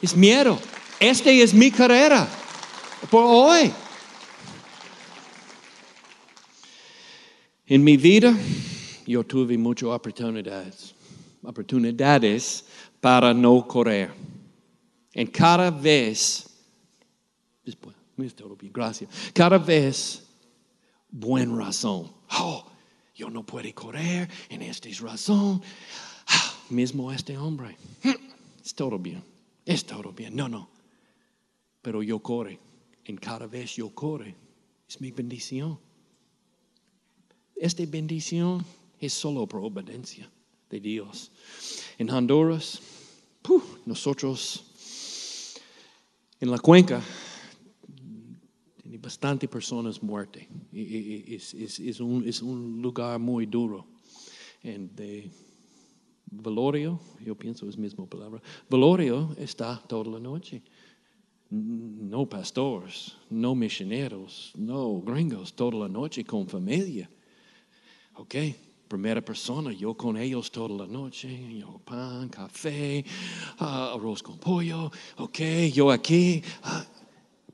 Es 0.00 0.16
miedo. 0.16 0.58
Esta 0.98 1.30
es 1.30 1.52
mi 1.52 1.70
carrera 1.70 2.26
por 3.10 3.24
hoy. 3.24 3.70
En 7.66 7.84
mi 7.84 7.98
vida, 7.98 8.34
yo 9.06 9.22
tuve 9.24 9.58
muchas 9.58 9.90
oportunidades, 9.90 10.94
oportunidades 11.42 12.64
para 13.00 13.34
no 13.34 13.66
correr. 13.68 14.10
En 15.12 15.26
cada 15.26 15.70
vez, 15.70 16.48
gracias. 18.72 19.10
Cada 19.34 19.58
vez, 19.58 20.26
buena 21.10 21.66
razón. 21.66 22.10
Oh, 22.30 22.64
yo 23.14 23.28
no 23.28 23.44
puedo 23.44 23.72
correr, 23.74 24.28
en 24.48 24.62
esta 24.62 24.88
es 24.88 25.00
razón. 25.00 25.60
Mismo 26.70 27.10
este 27.12 27.36
hombre. 27.38 27.76
Es 28.64 28.74
todo 28.74 28.98
bien, 28.98 29.22
es 29.64 29.84
todo 29.86 30.12
bien. 30.12 30.36
No, 30.36 30.48
no. 30.48 30.68
Pero 31.80 32.02
yo 32.02 32.18
corre. 32.20 32.58
En 33.04 33.16
cada 33.16 33.46
vez 33.46 33.76
yo 33.76 33.90
corre. 33.94 34.34
Es 34.88 35.00
mi 35.00 35.10
bendición. 35.10 35.78
Esta 37.56 37.84
bendición 37.86 38.64
es 39.00 39.12
solo 39.14 39.46
por 39.46 39.64
obediencia 39.64 40.30
de 40.68 40.80
Dios. 40.80 41.32
En 41.96 42.10
Honduras, 42.10 42.80
nosotros 43.86 44.64
en 46.40 46.50
la 46.50 46.58
cuenca 46.58 47.02
tiene 48.82 48.98
bastante 48.98 49.48
personas 49.48 50.02
muertas. 50.02 50.42
Es, 50.72 51.54
es- 51.54 51.80
es 51.80 52.00
un, 52.00 52.28
es 52.28 52.42
un 52.42 52.82
lugar 52.82 53.18
muy 53.18 53.46
duro. 53.46 53.86
En 54.62 54.94
de 54.94 55.30
Velorio, 56.30 57.00
yo 57.24 57.34
pienso 57.34 57.68
es 57.68 57.76
la 57.76 57.82
misma 57.82 58.06
palabra. 58.06 58.40
Velorio 58.68 59.34
está 59.38 59.80
toda 59.86 60.10
la 60.12 60.18
noche. 60.20 60.62
No 61.50 62.26
pastores, 62.28 63.16
no 63.30 63.54
misioneros, 63.54 64.52
no 64.54 65.00
gringos, 65.00 65.54
toda 65.54 65.78
la 65.78 65.88
noche 65.88 66.22
con 66.24 66.46
familia. 66.46 67.08
Ok, 68.16 68.34
primera 68.86 69.22
persona, 69.24 69.72
yo 69.72 69.94
con 69.96 70.18
ellos 70.18 70.50
toda 70.50 70.84
la 70.84 70.86
noche, 70.86 71.56
yo 71.58 71.80
pan, 71.84 72.28
café, 72.28 73.02
ah, 73.58 73.92
arroz 73.94 74.22
con 74.22 74.38
pollo, 74.38 74.90
ok, 75.16 75.38
yo 75.72 75.90
aquí. 75.90 76.42
Ah, 76.62 76.84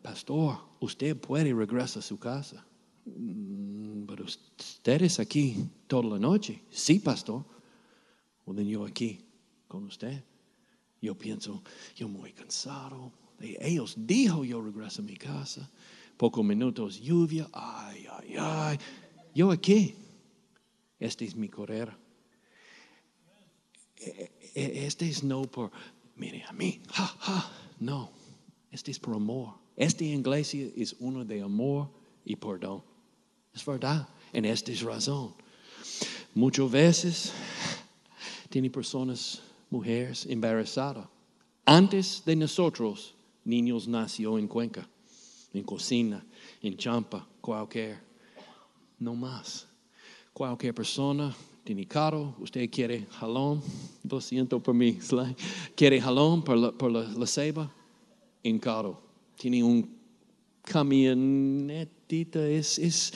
pastor, 0.03 0.59
usted 0.81 1.17
puede 1.17 1.53
regresar 1.55 2.01
a 2.01 2.03
su 2.03 2.19
casa. 2.19 2.65
"Mm, 3.07 4.07
Pero 4.07 4.25
ustedes 4.25 5.19
aquí 5.19 5.57
toda 5.87 6.05
la 6.11 6.19
noche. 6.19 6.63
Sí, 6.71 6.99
pastor. 6.99 7.45
Bueno, 8.47 8.63
yo 8.63 8.85
aquí 8.85 9.21
con 9.69 9.85
usted. 9.85 10.23
Yo 11.01 11.15
pienso, 11.17 11.63
yo 11.97 12.09
muy 12.09 12.33
cansado. 12.33 13.13
E- 13.41 13.59
Ellos 13.61 13.95
dijo 13.97 14.45
yo 14.45 14.63
regreso 14.63 15.03
a 15.03 15.05
mi 15.05 15.17
casa. 15.17 15.71
Pocos 16.17 16.45
minutos, 16.45 17.01
lluvia. 17.01 17.49
Ay, 17.53 18.07
ay, 18.11 18.35
ay. 18.39 18.79
Yo 19.35 19.51
aquí. 19.51 19.95
Este 20.99 21.25
es 21.25 21.35
mi 21.35 21.49
carrera. 21.49 21.99
E- 23.97 24.31
e- 24.55 24.87
Este 24.87 25.09
es 25.09 25.23
no 25.25 25.43
por, 25.43 25.71
mire 26.17 26.45
a 26.45 26.53
mí. 26.53 26.81
No, 27.81 28.11
este 28.71 28.91
es 28.93 28.99
por 28.99 29.17
amor. 29.17 29.55
Esta 29.77 30.05
iglesia 30.05 30.71
es 30.77 30.95
uno 31.01 31.25
de 31.25 31.43
amor 31.43 31.91
y 32.25 32.37
perdón. 32.37 32.83
Es 33.53 33.65
verdad. 33.67 34.09
En 34.33 34.45
esta 34.45 34.71
es 34.73 34.81
razón. 34.83 35.35
Muchas 36.35 36.71
veces 36.71 37.33
tiene 38.55 38.71
personas, 38.71 39.43
mujeres 39.69 40.27
embarazadas. 40.27 41.09
Antes 41.65 42.23
de 42.25 42.37
nosotros, 42.37 43.13
niños 43.45 43.89
nació 43.89 44.39
en 44.39 44.47
Cuenca, 44.47 44.89
en 45.53 45.65
Cocina, 45.65 46.25
en 46.63 46.77
Champa, 46.77 47.27
cualquier. 47.41 47.99
No 49.01 49.17
más. 49.17 49.67
Cualquier 50.33 50.73
persona 50.73 51.35
tiene 51.65 51.85
carro, 51.89 52.37
usted 52.39 52.71
quiere 52.71 53.09
jalón, 53.19 53.61
lo 54.09 54.21
siento 54.21 54.63
por 54.63 54.73
mi 54.73 55.01
slide, 55.01 55.35
quiere 55.75 56.01
jalón 56.01 56.45
por 56.45 56.57
la, 56.57 56.71
por 56.71 56.93
en 58.45 58.59
carro. 58.61 59.03
Tiene 59.37 59.65
un 59.65 59.99
camionetita, 60.63 62.49
es, 62.49 62.79
es, 62.79 63.13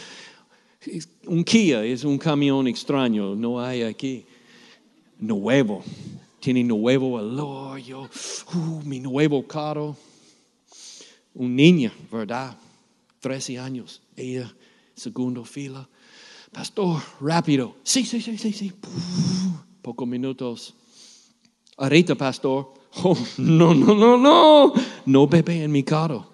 es 0.81 1.09
un 1.27 1.44
Kia, 1.44 1.85
es 1.85 2.03
un 2.03 2.18
camión 2.18 2.66
extraño, 2.66 3.37
no 3.37 3.61
hay 3.61 3.83
aquí. 3.83 4.27
Nuevo, 5.19 5.83
tiene 6.41 6.63
nuevo 6.63 7.19
el 7.19 7.39
hoyo, 7.41 8.03
uh, 8.55 8.83
mi 8.85 9.01
nuevo 9.01 9.47
carro. 9.47 9.97
Un 11.35 11.57
niña, 11.57 11.93
¿verdad? 12.11 12.57
13 13.21 13.59
años, 13.59 14.01
ella, 14.17 14.53
segundo 14.95 15.45
fila. 15.45 15.89
Pastor, 16.53 17.03
rápido. 17.21 17.77
Sí, 17.83 18.05
sí, 18.05 18.21
sí, 18.21 18.39
sí, 18.39 18.53
sí. 18.53 18.73
Pocos 19.83 20.09
minutos. 20.09 20.75
Ahorita, 21.77 22.15
pastor. 22.15 22.75
Oh, 23.05 23.17
no, 23.37 23.75
no, 23.75 23.95
no, 23.95 24.17
no. 24.17 24.73
No 25.05 25.27
bebe 25.27 25.63
en 25.63 25.71
mi 25.71 25.83
carro. 25.83 26.27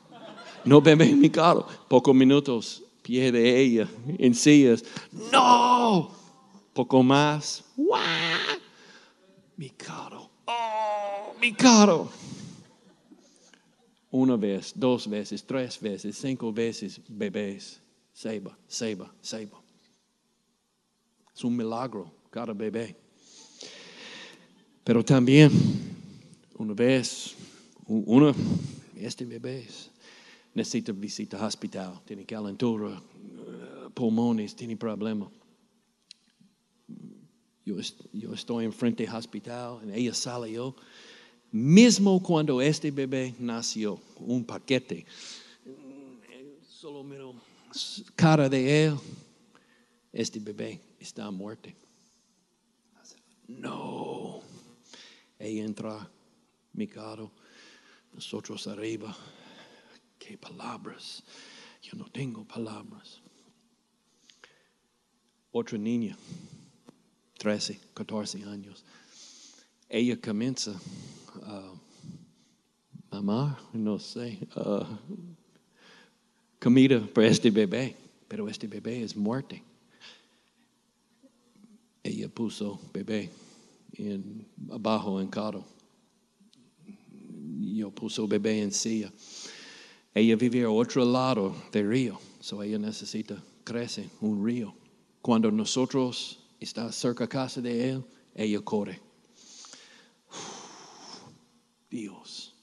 No 0.65 0.81
bebe 0.81 1.11
en 1.11 1.21
mi 1.21 1.31
carro. 1.31 1.67
Pocos 1.89 2.15
minutos. 2.15 2.83
Pie 3.03 3.33
de 3.33 3.61
ella 3.61 3.89
en 4.19 4.35
sillas. 4.35 4.85
No. 5.33 6.11
Poco 6.73 7.03
más. 7.03 7.65
¡Wah! 7.77 8.44
Mi 9.57 9.71
carro. 9.71 10.31
Oh, 10.47 11.35
mi 11.41 11.53
carro. 11.55 12.11
Una 14.11 14.37
vez, 14.37 14.73
dos 14.75 15.09
veces, 15.09 15.45
tres 15.45 15.81
veces, 15.81 16.17
cinco 16.17 16.53
veces, 16.53 17.01
bebés. 17.09 17.81
Seba, 18.13 18.57
seba, 18.69 19.13
seba. 19.21 19.61
Es 21.35 21.43
un 21.43 21.57
milagro 21.57 22.13
cada 22.31 22.53
bebé. 22.53 22.95
Pero 24.85 25.05
también, 25.05 25.51
una 26.57 26.75
vez, 26.75 27.35
uno, 27.87 28.33
este 28.97 29.25
bebé 29.25 29.67
necesita 30.55 30.93
visita 30.93 31.39
al 31.39 31.45
hospital, 31.45 32.01
tiene 32.05 32.25
calentura, 32.25 32.91
eh, 32.91 33.89
pulmones, 33.93 34.55
tiene 34.55 34.77
problema. 34.77 35.29
Yo, 37.65 37.77
yo 38.13 38.35
estoy 38.35 38.65
enfrente 38.65 39.05
del 39.05 39.15
hospital, 39.15 39.81
y 39.89 40.01
ella 40.01 40.15
salió. 40.15 40.75
Mismo 41.51 42.23
cuando 42.23 42.61
este 42.61 42.91
bebé 42.91 43.35
nació, 43.39 44.01
un 44.19 44.45
paquete. 44.45 45.07
Solo 46.69 47.03
miro 47.03 47.35
cara 48.15 48.49
de 48.49 48.85
él, 48.85 48.97
este 50.13 50.39
bebé 50.39 50.81
está 50.99 51.31
muerto. 51.31 51.71
No. 53.47 54.41
Ella 55.39 55.65
entra, 55.65 56.11
mi 56.73 56.87
caro, 56.87 57.31
nosotros 58.13 58.67
arriba. 58.67 59.17
¿Qué 60.19 60.39
palabras? 60.39 61.23
Yo 61.83 61.97
no 61.97 62.07
tengo 62.07 62.45
palabras. 62.45 63.21
Otra 65.51 65.79
niña, 65.79 66.17
13, 67.45 67.79
14 67.93 68.43
años. 68.45 68.83
Ella 69.87 70.19
comienza 70.19 70.81
a 71.43 71.75
mamar, 73.11 73.59
no 73.75 73.99
sé, 73.99 74.39
uh, 74.57 74.83
comida 76.59 77.07
para 77.13 77.27
este 77.27 77.51
bebé, 77.51 77.95
pero 78.29 78.49
este 78.49 78.67
bebé 78.67 79.03
es 79.03 79.15
muerte. 79.15 79.63
Ella 82.03 82.31
puso 82.31 82.81
bebé 82.95 83.29
en, 83.93 84.47
abajo 84.71 85.21
en 85.21 85.29
carro. 85.29 85.67
Yo 87.61 87.91
puso 87.91 88.27
bebé 88.27 88.63
en 88.63 88.73
silla. 88.73 89.13
Ella 90.15 90.35
vive 90.37 90.63
a 90.63 90.71
otro 90.71 91.05
lado 91.05 91.55
del 91.71 91.91
río, 91.91 92.19
so 92.41 92.63
ella 92.63 92.79
necesita 92.79 93.37
crecer 93.65 94.09
un 94.23 94.43
río. 94.43 94.75
Cuando 95.21 95.51
nosotros 95.51 96.44
está 96.61 96.91
cerca 96.93 97.29
casa 97.29 97.61
de 97.61 97.91
él, 97.91 98.05
ella 98.35 98.61
corre. 98.61 99.01
Dios. 101.91 102.55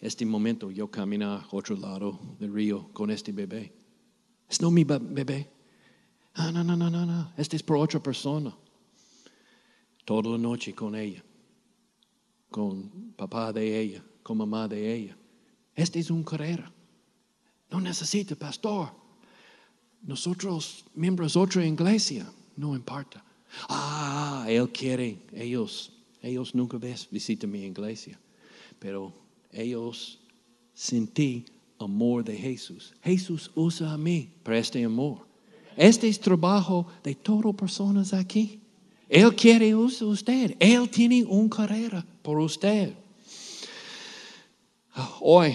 Este 0.00 0.24
momento 0.24 0.70
yo 0.70 0.90
camino 0.90 1.32
a 1.32 1.48
otro 1.50 1.76
lado 1.76 2.18
del 2.38 2.52
río 2.52 2.88
con 2.92 3.10
este 3.10 3.32
bebé. 3.32 3.72
Es 4.48 4.60
no 4.60 4.70
mi 4.70 4.84
bebé. 4.84 5.50
Ah, 6.34 6.52
no, 6.52 6.62
no, 6.62 6.76
no, 6.76 6.88
no, 6.88 7.04
no. 7.04 7.32
Este 7.36 7.56
es 7.56 7.62
por 7.62 7.76
otra 7.76 8.00
persona. 8.00 8.56
Toda 10.04 10.30
la 10.30 10.38
noche 10.38 10.74
con 10.74 10.94
ella. 10.94 11.22
Con 12.50 13.12
papá 13.16 13.52
de 13.52 13.80
ella. 13.80 14.04
Con 14.22 14.38
mamá 14.38 14.68
de 14.68 14.94
ella. 14.94 15.16
Este 15.74 15.98
es 15.98 16.10
un 16.10 16.22
carrera. 16.22 16.72
No 17.70 17.80
necesita 17.80 18.34
pastor. 18.36 18.90
Nosotros, 20.02 20.84
miembros 20.94 21.34
de 21.34 21.40
otra 21.40 21.66
iglesia, 21.66 22.32
no 22.58 22.74
importa. 22.74 23.24
Ah, 23.68 24.44
él 24.48 24.68
quiere, 24.70 25.18
ellos, 25.32 25.92
ellos 26.20 26.54
nunca 26.54 26.76
ves, 26.76 27.08
visita 27.10 27.46
mi 27.46 27.64
iglesia. 27.64 28.18
Pero 28.78 29.12
ellos 29.52 30.18
sentí 30.74 31.44
amor 31.78 32.24
de 32.24 32.36
Jesús. 32.36 32.92
Jesús 33.02 33.50
usa 33.54 33.92
a 33.92 33.96
mí 33.96 34.28
para 34.42 34.58
este 34.58 34.84
amor. 34.84 35.26
Este 35.76 36.08
es 36.08 36.18
trabajo 36.18 36.86
de 37.02 37.14
todas 37.14 37.54
personas 37.54 38.12
aquí. 38.12 38.60
Él 39.08 39.34
quiere 39.34 39.74
usar 39.74 40.08
usted. 40.08 40.56
Él 40.58 40.90
tiene 40.90 41.24
una 41.24 41.48
carrera 41.48 42.04
por 42.22 42.38
usted. 42.40 42.94
Hoy 45.20 45.54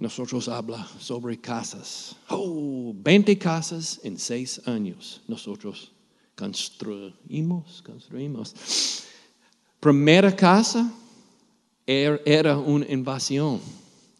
nosotros 0.00 0.48
habla 0.48 0.86
sobre 0.98 1.38
casas. 1.38 2.16
Oh, 2.28 2.92
20 2.94 3.38
casas 3.38 4.00
en 4.02 4.18
6 4.18 4.62
años. 4.66 5.22
Nosotros 5.28 5.92
construimos, 6.40 7.82
construimos. 7.82 8.54
Primera 9.78 10.34
casa 10.34 10.90
er, 11.86 12.22
era 12.24 12.56
una 12.56 12.86
invasión. 12.86 13.60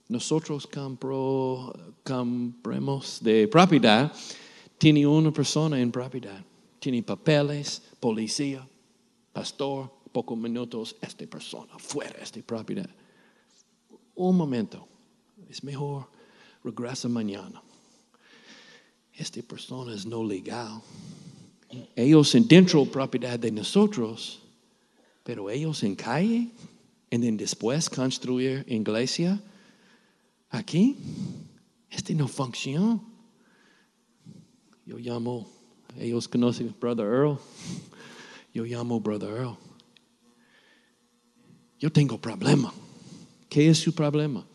Nosotros 0.09 0.67
compró, 0.67 1.73
compramos 2.05 3.21
de 3.23 3.49
propiedad. 3.49 4.13
Tiene 4.77 5.07
una 5.07 5.33
persona 5.33 5.81
en 5.81 5.91
propiedad. 5.91 6.45
Tiene 6.79 7.03
papeles, 7.03 7.83
policía, 7.99 8.67
pastor, 9.33 9.91
pocos 10.13 10.37
minutos, 10.37 10.97
esta 11.01 11.27
persona 11.27 11.79
fuera 11.79 12.19
esta 12.21 12.41
propiedad. 12.43 12.91
Un 14.15 14.37
momento, 14.37 14.87
es 15.49 15.65
mejor 15.65 16.09
regresa 16.63 17.09
mañana. 17.09 17.63
Esta 19.15 19.43
persona 19.43 19.95
es 19.95 20.05
no 20.05 20.23
legal. 20.25 20.83
Ellos 21.95 22.33
dentro 22.33 22.81
de 22.81 22.87
la 22.87 22.93
propiedad 22.93 23.39
de 23.39 23.53
nosotros, 23.53 24.41
pero 25.23 25.51
ellos 25.51 25.83
en 25.83 25.95
calle, 25.95 26.51
y 27.11 27.19
después 27.33 27.91
construir 27.91 28.65
iglesia 28.69 29.41
aquí. 30.51 30.97
Este 31.91 32.15
no 32.15 32.29
funciona. 32.29 33.01
Yo 34.87 34.99
llamo, 34.99 35.49
ellos 35.99 36.29
conocen 36.29 36.75
Brother 36.81 37.07
Earl. 37.07 37.39
Yo 38.55 38.65
llamo 38.65 39.01
Brother 39.01 39.31
Earl. 39.31 39.57
Yo 41.79 41.91
tengo 41.91 42.21
problema. 42.21 42.73
¿Qué 43.49 43.69
es 43.69 43.79
su 43.79 43.93
problema? 43.93 44.47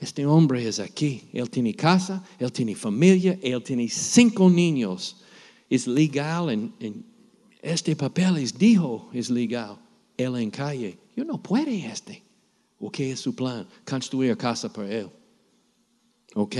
Este 0.00 0.26
hombre 0.26 0.66
es 0.66 0.80
aquí. 0.80 1.28
Él 1.32 1.48
tiene 1.48 1.74
casa, 1.74 2.24
él 2.38 2.50
tiene 2.50 2.74
familia, 2.74 3.38
él 3.42 3.62
tiene 3.62 3.88
cinco 3.88 4.50
niños. 4.50 5.21
Es 5.72 5.86
legal 5.86 6.50
en, 6.50 6.74
en 6.80 7.02
este 7.62 7.96
papel 7.96 8.36
es 8.36 8.58
dijo 8.58 9.08
es 9.14 9.30
legal. 9.30 9.78
Él 10.18 10.36
en 10.36 10.50
calle. 10.50 10.98
Yo 11.16 11.24
no 11.24 11.42
puede 11.42 11.86
este. 11.86 12.22
¿O 12.78 12.90
qué 12.90 13.12
es 13.12 13.20
su 13.20 13.34
plan? 13.34 13.66
Construir 13.88 14.36
casa 14.36 14.70
para 14.70 14.92
él. 14.92 15.08
¿Ok? 16.34 16.56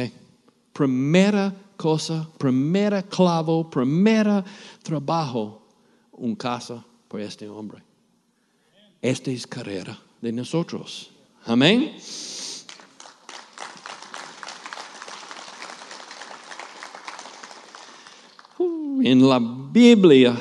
Primera 0.72 1.54
cosa, 1.76 2.26
primera 2.38 3.02
clavo, 3.02 3.68
primera 3.68 4.42
trabajo, 4.82 5.68
un 6.12 6.34
casa 6.34 6.82
para 7.08 7.24
este 7.24 7.46
hombre. 7.48 7.82
Esta 9.02 9.30
es 9.30 9.46
carrera 9.46 9.98
de 10.22 10.32
nosotros. 10.32 11.10
Amén. 11.44 11.92
En 19.04 19.28
la 19.28 19.38
Biblia, 19.40 20.36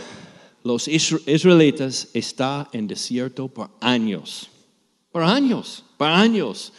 los 0.63 0.87
israelitas 0.87 2.07
están 2.13 2.67
en 2.71 2.87
desierto 2.87 3.47
por 3.47 3.69
años. 3.79 4.49
Por 5.11 5.23
años, 5.23 5.83
por 5.97 6.07
años. 6.07 6.71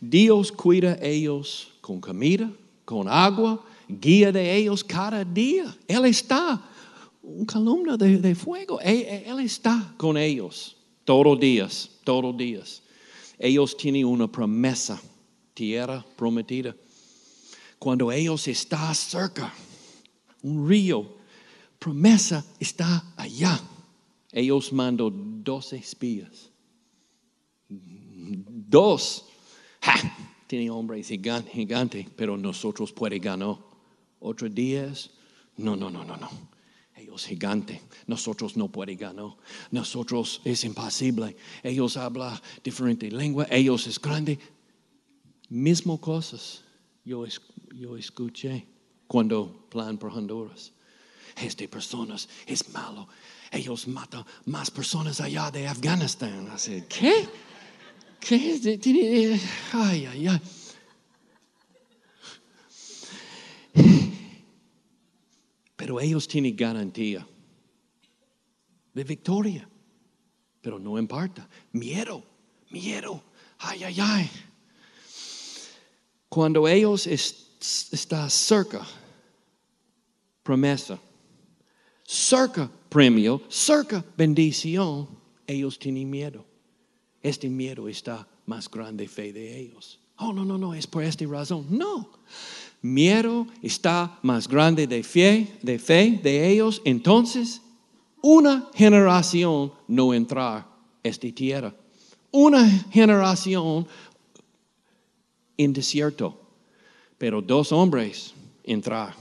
Dios 0.00 0.50
cuida 0.50 0.92
a 0.92 1.04
ellos 1.04 1.72
con 1.80 2.00
comida, 2.00 2.50
con 2.84 3.08
agua, 3.08 3.64
guía 3.88 4.32
de 4.32 4.56
ellos 4.56 4.82
cada 4.82 5.24
día. 5.24 5.76
Él 5.86 6.04
está 6.06 6.60
un 7.22 7.44
columna 7.44 7.96
de, 7.96 8.34
fuego. 8.34 8.80
Él, 8.80 9.24
él 9.26 9.40
está 9.40 9.94
con 9.96 10.16
ellos 10.16 10.76
todos 11.04 11.38
días, 11.38 11.90
todos 12.04 12.36
días. 12.36 12.82
Ellos 13.38 13.76
tienen 13.76 14.04
una 14.04 14.30
promesa, 14.30 15.00
tierra 15.54 16.04
prometida. 16.16 16.74
Cuando 17.78 18.12
ellos 18.12 18.46
están 18.48 18.94
cerca, 18.94 19.54
un 20.42 20.68
río, 20.68 21.19
promesa 21.80 22.44
está 22.60 23.14
allá. 23.16 23.58
Ellos 24.30 24.72
mandan 24.72 25.42
doce 25.42 25.76
espías. 25.76 26.50
Dos. 27.68 29.24
Tiene 30.46 30.70
hombres 30.70 31.08
gigantes, 31.08 31.52
gigante, 31.52 32.06
pero 32.16 32.36
nosotros 32.36 32.92
puede 32.92 33.18
ganar. 33.18 33.56
Otros 34.20 34.54
días, 34.54 35.10
no, 35.56 35.74
no, 35.74 35.90
no, 35.90 36.04
no, 36.04 36.16
no. 36.16 36.28
Ellos 36.94 37.24
gigante, 37.24 37.80
nosotros 38.06 38.56
no 38.56 38.68
puede 38.68 38.94
ganar. 38.94 39.34
Nosotros 39.70 40.42
es 40.44 40.64
imposible. 40.64 41.34
Ellos 41.62 41.96
hablan 41.96 42.38
diferente 42.62 43.10
lengua, 43.10 43.46
ellos 43.50 43.86
es 43.86 43.98
grande. 43.98 44.38
Mismo 45.48 45.98
cosas 45.98 46.62
yo 47.04 47.96
escuché 47.96 48.66
cuando 49.06 49.66
plan 49.70 49.96
por 49.98 50.12
Honduras. 50.12 50.72
Este 51.36 51.68
personas 51.68 52.28
es 52.46 52.68
malo. 52.70 53.08
Ellos 53.50 53.88
matan 53.88 54.24
más 54.46 54.70
personas 54.70 55.20
allá 55.20 55.50
de 55.50 55.66
Afganistán. 55.66 56.48
Así, 56.50 56.84
¿qué? 56.88 57.28
¿Qué? 58.20 59.40
Ay, 59.72 60.06
ay, 60.06 60.28
ay. 60.28 60.40
Pero 65.76 65.98
ellos 65.98 66.28
tienen 66.28 66.54
garantía 66.54 67.26
de 68.92 69.04
victoria. 69.04 69.68
Pero 70.60 70.78
no 70.78 70.98
importa. 70.98 71.48
Miedo, 71.72 72.22
miedo. 72.70 73.22
Ay, 73.58 73.84
ay, 73.84 73.96
ay. 74.00 74.30
Cuando 76.28 76.68
ellos 76.68 77.06
están 77.06 78.30
cerca, 78.30 78.86
promesa, 80.42 80.98
cerca 82.10 82.68
premio, 82.88 83.40
cerca 83.48 84.04
bendición, 84.16 85.06
ellos 85.46 85.78
tienen 85.78 86.10
miedo. 86.10 86.44
Este 87.22 87.48
miedo 87.48 87.88
está 87.88 88.26
más 88.46 88.68
grande 88.68 89.06
fe 89.06 89.32
de 89.32 89.60
ellos. 89.60 90.00
Oh, 90.16 90.32
no, 90.32 90.44
no, 90.44 90.58
no, 90.58 90.74
es 90.74 90.88
por 90.88 91.04
esta 91.04 91.24
razón. 91.26 91.66
No. 91.70 92.10
Miedo 92.82 93.46
está 93.62 94.18
más 94.22 94.48
grande 94.48 94.88
de 94.88 95.04
fe, 95.04 95.56
de 95.62 95.78
fe 95.78 96.18
de 96.20 96.50
ellos. 96.50 96.82
Entonces, 96.84 97.62
una 98.20 98.68
generación 98.74 99.72
no 99.86 100.12
entrar 100.12 100.66
esta 101.04 101.30
tierra. 101.30 101.72
Una 102.32 102.68
generación 102.90 103.86
en 105.56 105.72
desierto. 105.72 106.40
Pero 107.18 107.40
dos 107.40 107.70
hombres 107.70 108.34
entrar. 108.64 109.14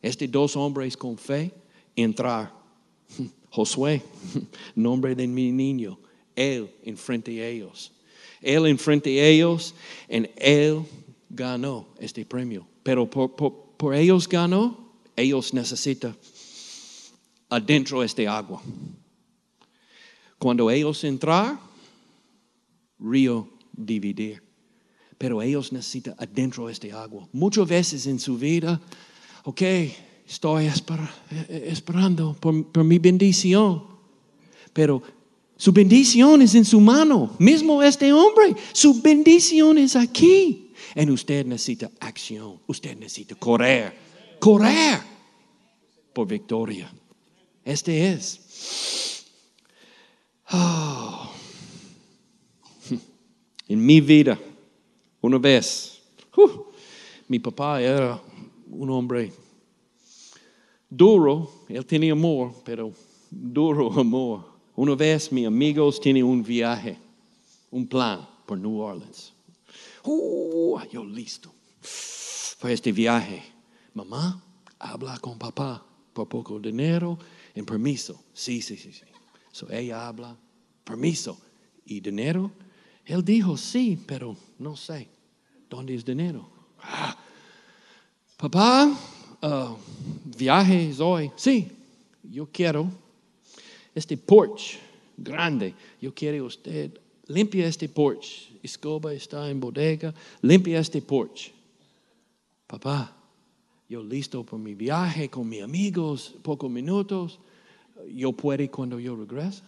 Este 0.00 0.26
dos 0.26 0.56
hombres 0.56 0.96
con 0.96 1.18
fe 1.18 1.52
entrar. 1.96 2.52
Josué, 3.50 4.02
nombre 4.74 5.14
de 5.14 5.26
mi 5.26 5.50
niño, 5.50 5.98
él 6.36 6.70
enfrente 6.84 7.32
de 7.32 7.50
ellos. 7.50 7.92
Él 8.40 8.66
enfrente 8.66 9.10
de 9.10 9.28
ellos 9.28 9.74
y 10.08 10.28
él 10.36 10.82
ganó 11.28 11.88
este 11.98 12.24
premio. 12.24 12.66
Pero 12.82 13.08
por, 13.08 13.34
por, 13.76 13.94
ellos 13.94 14.28
ganó, 14.28 14.92
ellos 15.16 15.52
necesitan 15.52 16.16
adentro 17.48 18.02
este 18.02 18.26
agua. 18.26 18.62
Cuando 20.38 20.70
ellos 20.70 21.04
entrar, 21.04 21.58
río 22.98 23.48
dividir. 23.72 24.42
Pero 25.18 25.42
ellos 25.42 25.70
necesitan 25.72 26.14
adentro 26.18 26.70
este 26.70 26.92
agua. 26.92 27.28
Muchas 27.32 27.68
veces 27.68 28.06
en 28.06 28.18
su 28.18 28.38
vida, 28.38 28.80
ok, 29.44 29.62
estoy 30.30 30.70
esperando 31.48 32.36
por, 32.38 32.84
mi 32.84 32.98
bendición. 32.98 33.84
Pero 34.72 35.02
su 35.56 35.72
bendición 35.72 36.40
es 36.42 36.54
en 36.54 36.64
su 36.64 36.80
mano. 36.80 37.34
Mismo 37.38 37.82
este 37.82 38.12
hombre, 38.12 38.54
su 38.72 39.02
bendición 39.02 39.76
es 39.78 39.96
aquí. 39.96 40.72
Y 40.94 41.10
usted 41.10 41.44
necesita 41.44 41.90
acción. 41.98 42.60
Usted 42.66 42.96
necesita 42.96 43.34
correr. 43.34 43.92
Correr 44.38 45.00
por 46.12 46.28
victoria. 46.28 46.90
Este 47.64 48.12
es. 48.12 49.26
Oh. 50.52 51.30
En 53.68 53.84
mi 53.84 54.00
vida, 54.00 54.38
una 55.20 55.38
vez, 55.38 56.00
uh, 56.36 56.48
mi 57.28 57.38
papá 57.38 57.80
era 57.80 58.20
un 58.68 58.90
hombre 58.90 59.32
duro. 60.90 61.64
Él 61.68 61.86
tenía 61.86 62.12
amor, 62.12 62.52
pero 62.64 62.92
duro 63.30 63.92
amor. 63.98 64.44
Una 64.74 64.94
vez 64.94 65.30
mis 65.32 65.46
amigos 65.46 66.00
tienen 66.00 66.24
un 66.24 66.42
viaje, 66.42 66.98
un 67.70 67.86
plan 67.86 68.28
por 68.44 68.58
New 68.58 68.80
Orleans. 68.80 69.32
Uh, 70.04 70.80
yo 70.90 71.04
listo 71.04 71.52
para 72.60 72.74
este 72.74 72.92
viaje. 72.92 73.42
Mamá, 73.94 74.42
habla 74.78 75.18
con 75.18 75.38
papá 75.38 75.84
por 76.12 76.28
poco 76.28 76.58
dinero 76.58 77.18
en 77.54 77.64
permiso. 77.64 78.24
Sí, 78.32 78.60
sí, 78.62 78.76
sí, 78.76 78.92
sí. 78.92 79.04
So 79.52 79.70
ella 79.70 80.08
habla, 80.08 80.36
permiso 80.84 81.38
y 81.84 82.00
dinero. 82.00 82.50
Él 83.04 83.24
dijo 83.24 83.56
sí, 83.56 83.98
pero 84.06 84.36
no 84.58 84.76
sé 84.76 85.08
dónde 85.68 85.94
es 85.94 86.04
dinero. 86.04 86.48
Ah. 86.82 87.16
Papá, 88.36 88.90
uh, 89.42 89.76
viaje 90.36 90.92
hoy. 91.00 91.30
Sí, 91.36 91.68
yo 92.22 92.46
quiero 92.46 92.88
este 93.94 94.16
porch 94.16 94.78
grande. 95.16 95.74
Yo 96.00 96.12
quiero 96.14 96.46
usted 96.46 96.90
limpia 97.26 97.66
este 97.66 97.88
porch. 97.88 98.50
Escoba 98.62 99.12
está 99.12 99.48
en 99.50 99.60
bodega. 99.60 100.14
Limpia 100.42 100.80
este 100.80 101.00
porch. 101.00 101.52
Papá, 102.66 103.16
yo 103.88 104.02
listo 104.02 104.44
por 104.44 104.58
mi 104.58 104.74
viaje 104.74 105.28
con 105.28 105.48
mis 105.48 105.62
amigos, 105.62 106.34
pocos 106.42 106.70
minutos. 106.70 107.38
Yo 108.08 108.32
puedo 108.32 108.70
cuando 108.70 108.98
yo 108.98 109.16
regrese. 109.16 109.62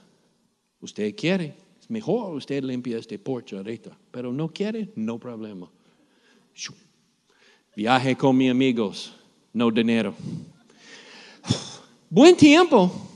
Usted 0.81 1.15
quiere. 1.15 1.55
Es 1.81 1.91
mejor 1.91 2.35
usted 2.35 2.63
limpia 2.63 2.99
este 2.99 3.19
porch 3.19 3.55
ahorita. 3.55 3.97
Pero 4.11 4.33
no 4.33 4.49
quiere, 4.49 4.89
no 4.95 5.19
problema. 5.19 5.69
Viaje 7.75 8.17
con 8.17 8.37
mis 8.37 8.51
amigos, 8.51 9.15
no 9.53 9.71
dinero. 9.71 10.15
Buen 12.11 12.37
tiempo 12.37 13.11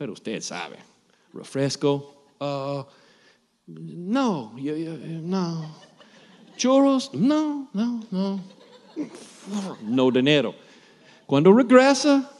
pero 0.00 0.14
usted 0.14 0.40
sabe, 0.40 0.78
refresco, 1.34 2.24
uh, 2.40 2.82
no, 3.66 4.54
no, 4.56 5.76
churros, 6.56 7.12
no, 7.12 7.68
no, 7.74 8.00
no, 8.10 8.40
no 9.82 10.10
dinero. 10.10 10.54
Cuando 11.26 11.52
regresa, 11.52 12.30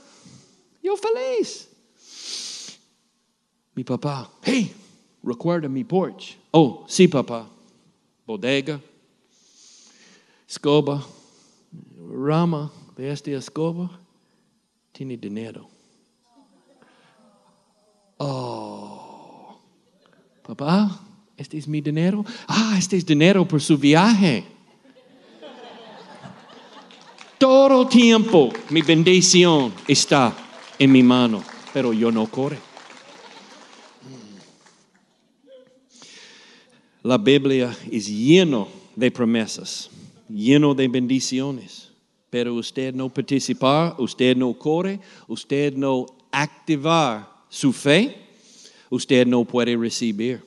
yo 0.83 0.97
feliz. 0.97 1.69
Mi 3.75 3.85
papá, 3.85 4.31
hey, 4.43 4.75
recuerda 5.23 5.69
mi 5.69 5.85
porch. 5.85 6.39
Oh, 6.53 6.87
sí, 6.89 7.07
papá. 7.09 7.47
Bodega, 8.27 8.81
escoba, 10.49 11.05
rama 12.11 12.73
de 13.01 13.11
esta 13.11 13.31
escoba, 13.31 13.91
tiene 14.93 15.17
dinero. 15.17 15.67
Oh, 18.19 19.59
papá, 20.47 21.01
este 21.35 21.57
es 21.57 21.67
mi 21.67 21.81
dinero. 21.81 22.23
Ah, 22.47 22.75
este 22.77 22.99
es 22.99 23.07
dinero 23.07 23.49
por 23.49 23.63
su 23.63 23.79
viaje. 23.79 24.45
Todo 27.39 27.89
tiempo 27.89 28.51
mi 28.69 28.83
bendición 28.83 29.73
está 29.89 30.37
en 30.79 30.93
mi 30.93 31.03
mano, 31.03 31.43
pero 31.73 31.95
yo 31.95 32.13
no 32.13 32.27
corre. 32.27 32.59
La 37.03 37.17
Biblia 37.17 37.75
es 37.91 38.09
lleno 38.09 38.69
de 38.95 39.11
promesas, 39.11 39.89
lleno 40.29 40.75
de 40.75 40.87
bendiciones, 40.87 41.90
pero 42.31 42.55
usted 42.55 42.95
no 42.95 43.09
participar, 43.09 43.97
usted 43.99 44.37
no 44.37 44.55
corre, 44.55 45.01
usted 45.27 45.75
no 45.75 46.07
activar 46.31 47.29
su 47.49 47.73
fe, 47.73 48.17
usted 48.89 49.27
no 49.27 49.45
puede 49.45 49.77
recibir. 49.77 50.43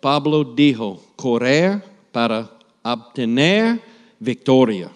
Pablo 0.00 0.44
dijo, 0.44 1.02
correr 1.16 1.82
para 2.12 2.50
obtener 2.82 3.82
victoria. 4.18 4.90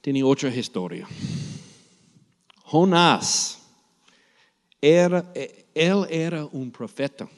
Tiene 0.00 0.22
otra 0.22 0.54
historia. 0.54 1.06
Jonás 2.64 3.58
Era, 4.80 5.32
él 5.74 6.06
era 6.08 6.44
un 6.44 6.70
profeta. 6.70 7.28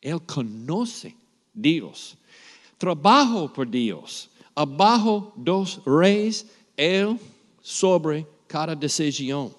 Él 0.00 0.20
conoce 0.22 1.14
Dios. 1.52 2.16
Trabajo 2.78 3.52
por 3.52 3.68
Dios. 3.68 4.30
Abajo 4.58 5.32
dos 5.36 5.80
reyes, 5.86 6.44
él 6.76 7.16
sobre 7.62 8.26
cada 8.48 8.74
decisión. 8.74 9.54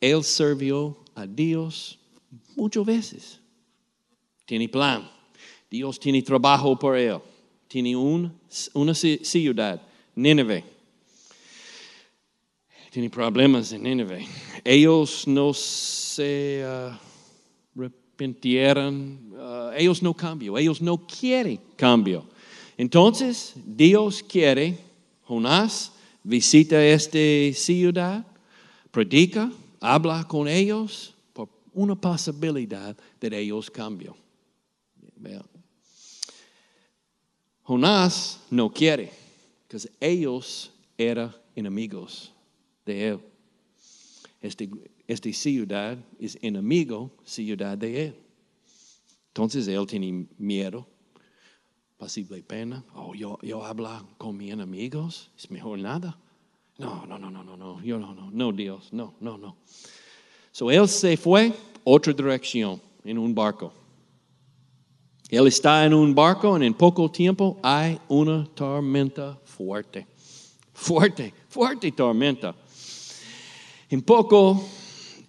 Él 0.00 0.22
sirvió 0.22 0.96
a 1.16 1.26
Dios 1.26 1.98
muchas 2.54 2.86
veces. 2.86 3.40
Tiene 4.44 4.68
plan. 4.68 5.10
Dios 5.68 5.98
tiene 5.98 6.22
trabajo 6.22 6.78
por 6.78 6.96
él. 6.96 7.18
Tiene 7.66 7.96
un, 7.96 8.32
una 8.72 8.94
ciudad, 8.94 9.82
Nínive. 10.14 10.62
Tiene 12.92 13.10
problemas 13.10 13.72
en 13.72 13.82
Nínive. 13.82 14.28
Ellos 14.62 15.26
no 15.26 15.52
se 15.52 16.62
uh, 16.64 16.96
arrepintieron. 17.76 19.32
Uh, 19.32 19.72
ellos 19.76 20.00
no 20.00 20.14
cambian. 20.14 20.56
Ellos 20.56 20.80
no 20.80 20.98
quieren 20.98 21.58
cambio. 21.74 22.35
Entonces, 22.76 23.54
Dios 23.64 24.22
quiere, 24.22 24.78
Jonás 25.24 25.92
visita 26.22 26.84
esta 26.84 27.18
ciudad, 27.58 28.26
predica, 28.90 29.50
habla 29.80 30.26
con 30.28 30.48
ellos 30.48 31.14
por 31.32 31.48
una 31.72 31.94
posibilidad 31.94 32.96
de 33.20 33.40
ellos 33.40 33.70
cambien. 33.70 34.14
Jonás 37.62 38.40
no 38.50 38.72
quiere, 38.72 39.10
porque 39.66 39.88
ellos 40.00 40.70
eran 40.96 41.34
enemigos 41.54 42.32
de 42.84 43.08
él. 43.08 43.20
Este, 44.40 44.70
esta 45.06 45.32
ciudad 45.32 45.98
es 46.20 46.38
enemigo 46.42 47.10
ciudad 47.24 47.76
de 47.76 48.06
él. 48.06 48.14
Entonces 49.28 49.66
él 49.68 49.86
tiene 49.86 50.26
miedo, 50.38 50.86
posible 51.96 52.42
pena. 52.42 52.84
Oh, 52.94 53.14
yo, 53.14 53.38
yo 53.42 53.64
hablo 53.64 54.06
con 54.18 54.36
mis 54.36 54.52
enemigos, 54.52 55.30
es 55.36 55.50
mejor 55.50 55.78
nada. 55.78 56.16
No, 56.78 57.06
no, 57.06 57.18
no, 57.18 57.30
no, 57.30 57.42
no, 57.42 57.56
no, 57.56 57.82
yo 57.82 57.98
no, 57.98 58.14
no, 58.14 58.30
no, 58.30 58.52
Dios, 58.52 58.92
no, 58.92 59.14
no, 59.20 59.38
no. 59.38 59.56
So 60.52 60.70
él 60.70 60.88
se 60.88 61.16
fue 61.16 61.52
otra 61.84 62.12
dirección 62.12 62.80
en 63.04 63.18
un 63.18 63.34
barco. 63.34 63.72
Él 65.28 65.46
está 65.46 65.84
en 65.84 65.94
un 65.94 66.14
barco 66.14 66.56
y 66.58 66.66
en 66.66 66.74
poco 66.74 67.10
tiempo 67.10 67.58
hay 67.62 67.98
una 68.08 68.46
tormenta 68.54 69.38
fuerte. 69.44 70.06
Fuerte, 70.72 71.32
fuerte 71.48 71.90
tormenta. 71.90 72.54
En 73.88 74.02
poco, 74.02 74.62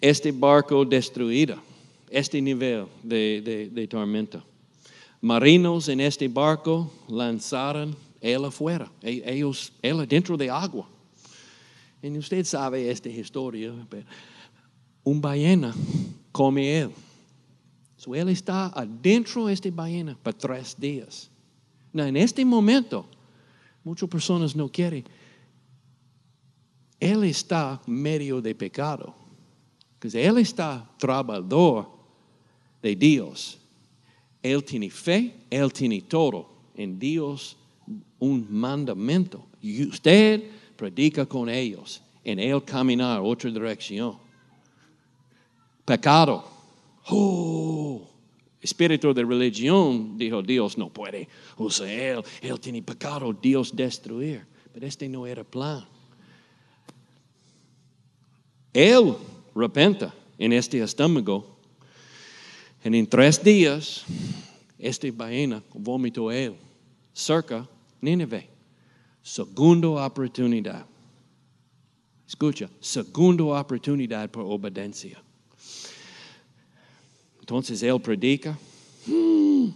este 0.01 0.31
barco 0.31 0.83
destruido, 0.83 1.57
este 2.09 2.41
nivel 2.41 2.85
de, 3.03 3.69
de, 3.71 3.87
tormenta. 3.87 4.43
Marinos 5.21 5.89
en 5.89 5.99
este 5.99 6.27
barco 6.27 6.91
lanzaron 7.07 7.95
él 8.21 8.45
afuera, 8.45 8.91
e, 9.01 9.23
ellos, 9.25 9.71
él 9.81 10.07
dentro 10.07 10.37
de 10.37 10.49
agua. 10.49 10.87
Y 12.01 12.17
usted 12.17 12.45
sabe 12.45 12.89
esta 12.89 13.09
historia, 13.09 13.73
un 15.03 15.19
ballena 15.19 15.73
come 16.31 16.79
él. 16.79 16.91
So, 17.97 18.13
él 18.13 18.29
está 18.29 18.67
adentro 18.67 19.47
de 19.47 19.53
esta 19.53 19.69
ballena 19.71 20.15
por 20.21 20.33
tres 20.33 20.75
días. 20.79 21.29
en 21.93 22.15
este 22.15 22.45
momento, 22.45 23.07
muchas 23.83 24.07
personas 24.07 24.55
no 24.55 24.69
quieren. 24.69 25.03
Él 26.99 27.23
está 27.23 27.81
medio 27.87 28.39
de 28.39 28.53
pecado. 28.53 29.15
Porque 29.99 30.23
él 30.23 30.37
está 30.37 30.87
trabajador 30.99 31.89
de 32.83 32.95
Dios. 32.95 33.57
Él 34.51 34.63
tiene 34.63 34.89
fe, 34.89 35.33
él 35.49 35.71
tiene 35.71 36.01
todo. 36.01 36.47
En 36.75 36.97
Dios 36.99 37.57
un 38.19 38.47
mandamiento. 38.49 39.45
Y 39.61 39.87
usted 39.87 40.43
predica 40.75 41.25
con 41.25 41.49
ellos. 41.49 42.01
En 42.23 42.39
él 42.39 42.63
caminar 42.63 43.21
otra 43.21 43.49
dirección. 43.49 44.17
Pecado 45.85 46.57
Oh, 47.09 48.05
espíritu 48.61 49.13
de 49.13 49.23
religión, 49.23 50.17
dijo 50.17 50.41
Dios 50.41 50.77
no 50.77 50.89
puede 50.89 51.29
usar 51.57 51.87
él, 51.87 52.21
él 52.41 52.59
tiene 52.59 52.81
pecado, 52.81 53.31
Dios 53.31 53.73
destruir. 53.73 54.45
Pero 54.73 54.85
este 54.85 55.07
no 55.07 55.25
era 55.25 55.43
plan. 55.43 55.85
Él 58.73 59.15
repenta 59.55 60.13
en 60.37 60.53
este 60.53 60.83
estómago. 60.83 61.56
En 62.83 63.07
tres 63.07 63.43
días, 63.43 64.05
este 64.77 65.11
ballena 65.11 65.63
vomitó 65.73 66.31
él 66.31 66.55
cerca 67.13 67.67
Nínive. 67.99 68.47
Segunda 69.23 70.05
oportunidad. 70.05 70.85
Escucha, 72.27 72.69
segunda 72.79 73.43
oportunidad 73.43 74.29
por 74.29 74.43
obediencia. 74.45 75.21
Entonces 77.39 77.81
él 77.81 77.99
predica. 77.99 78.57
Hmm. 79.05 79.69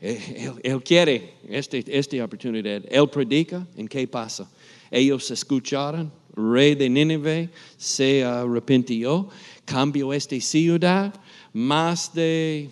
Él, 0.00 0.82
quiere 0.82 1.34
esta, 1.48 1.76
esta 1.76 2.24
oportunidad. 2.24 2.82
Él 2.90 3.08
predica. 3.08 3.66
¿En 3.76 3.86
qué 3.86 4.06
pasa? 4.08 4.50
Ellos 4.90 5.30
escucharon. 5.30 6.10
Rey 6.34 6.74
de 6.74 6.88
Nínive 6.88 7.50
se 7.76 8.24
arrepintió. 8.24 9.28
Cambió 9.64 10.12
esta 10.12 10.38
ciudad. 10.40 11.14
Más 11.52 12.12
de 12.14 12.70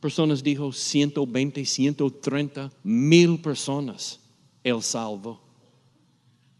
personas 0.00 0.42
dijo 0.42 0.72
120, 0.72 1.64
130 1.64 2.72
mil 2.82 3.40
personas. 3.40 4.20
Él 4.62 4.82
salvó. 4.82 5.40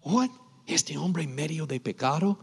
What? 0.02 0.30
Este 0.66 0.96
hombre 0.96 1.26
medio 1.26 1.66
de 1.66 1.80
pecado, 1.80 2.38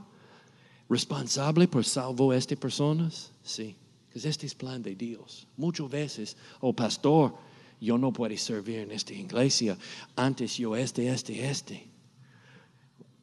responsable 0.89 1.67
por 1.67 1.83
salvar 1.85 2.35
a 2.35 2.37
estas 2.37 2.57
personas? 2.57 3.31
Sí. 3.43 3.75
Porque 4.11 4.27
este 4.27 4.45
es 4.45 4.53
plan 4.53 4.83
de 4.83 4.93
Dios. 4.93 5.47
Muchas 5.55 5.89
veces, 5.89 6.37
oh 6.59 6.73
pastor, 6.73 7.33
yo 7.79 7.97
no 7.97 8.11
puedo 8.11 8.35
servir 8.37 8.79
en 8.79 8.91
esta 8.91 9.13
iglesia. 9.13 9.77
Antes 10.15 10.57
yo 10.57 10.75
este, 10.75 11.09
este, 11.09 11.49
este. 11.49 11.87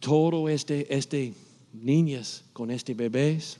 Todo 0.01 0.49
este, 0.49 0.93
este, 0.95 1.35
niñas 1.73 2.45
con 2.53 2.71
este 2.71 2.95
bebés, 2.95 3.59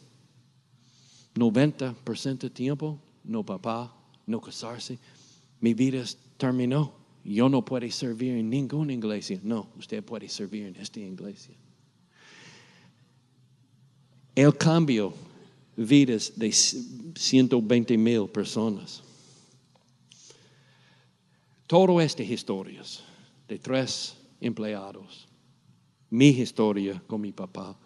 90% 1.39 2.39
de 2.39 2.51
tiempo, 2.51 2.99
no 3.25 3.45
papá, 3.45 3.95
no 4.27 4.41
casarse. 4.41 4.99
Mi 5.61 5.75
vida 5.75 6.05
terminó. 6.37 6.93
Yo 7.25 7.49
no 7.49 7.65
puedo 7.65 7.91
servir 7.91 8.33
en 8.37 8.49
ninguna 8.49 8.93
iglesia. 8.93 9.39
No, 9.43 9.69
usted 9.79 10.03
puede 10.03 10.29
servir 10.29 10.67
en 10.67 10.77
esta 10.77 11.01
iglesia. 11.01 11.55
El 14.35 14.57
cambio 14.57 15.13
vidas 15.77 16.33
de 16.37 16.51
120 16.53 17.97
mil 17.97 18.29
personas. 18.29 19.03
Todas 21.67 22.07
estas 22.07 22.27
historias 22.27 23.05
de 23.47 23.59
tres 23.59 24.17
empleados, 24.41 25.29
mi 26.11 26.29
historia 26.29 27.03
con 27.07 27.21
mi 27.21 27.31
papá, 27.31 27.77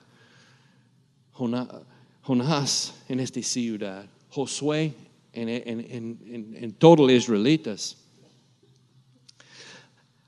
en 3.08 3.20
esta 3.20 3.42
ciudad, 3.42 4.06
Josué 4.30 4.94
en, 5.32 5.48
en, 5.48 6.56
en 6.56 6.72
todos 6.72 7.00
los 7.00 7.12
israelitas. 7.12 7.96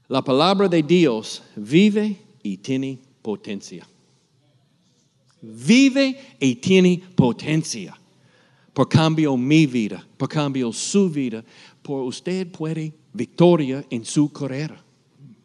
La 0.08 0.22
palabra 0.22 0.68
de 0.68 0.82
Dios 0.82 1.42
vive 1.56 2.16
y 2.42 2.58
tiene 2.58 2.98
potencia 3.22 3.86
vive 5.44 6.16
y 6.40 6.56
tiene 6.56 7.02
potencia. 7.14 7.98
Por 8.72 8.88
cambio 8.88 9.36
mi 9.36 9.66
vida, 9.66 10.04
por 10.16 10.28
cambio 10.28 10.72
su 10.72 11.08
vida, 11.08 11.44
por 11.82 12.04
usted 12.04 12.50
puede 12.50 12.92
victoria 13.12 13.84
en 13.90 14.04
su 14.04 14.32
carrera. 14.32 14.82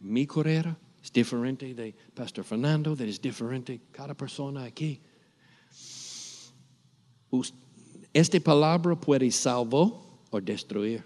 Mi 0.02 0.26
carrera 0.26 0.76
es 1.04 1.12
diferente 1.12 1.74
de 1.74 1.94
Pastor 2.14 2.44
Fernando, 2.44 2.94
es 2.94 3.22
diferente 3.22 3.82
cada 3.92 4.16
persona 4.16 4.64
aquí. 4.64 5.00
Esta 8.14 8.40
palabra 8.40 8.96
puede 8.96 9.30
salvar 9.32 9.92
o 10.32 10.42
destruir. 10.42 11.04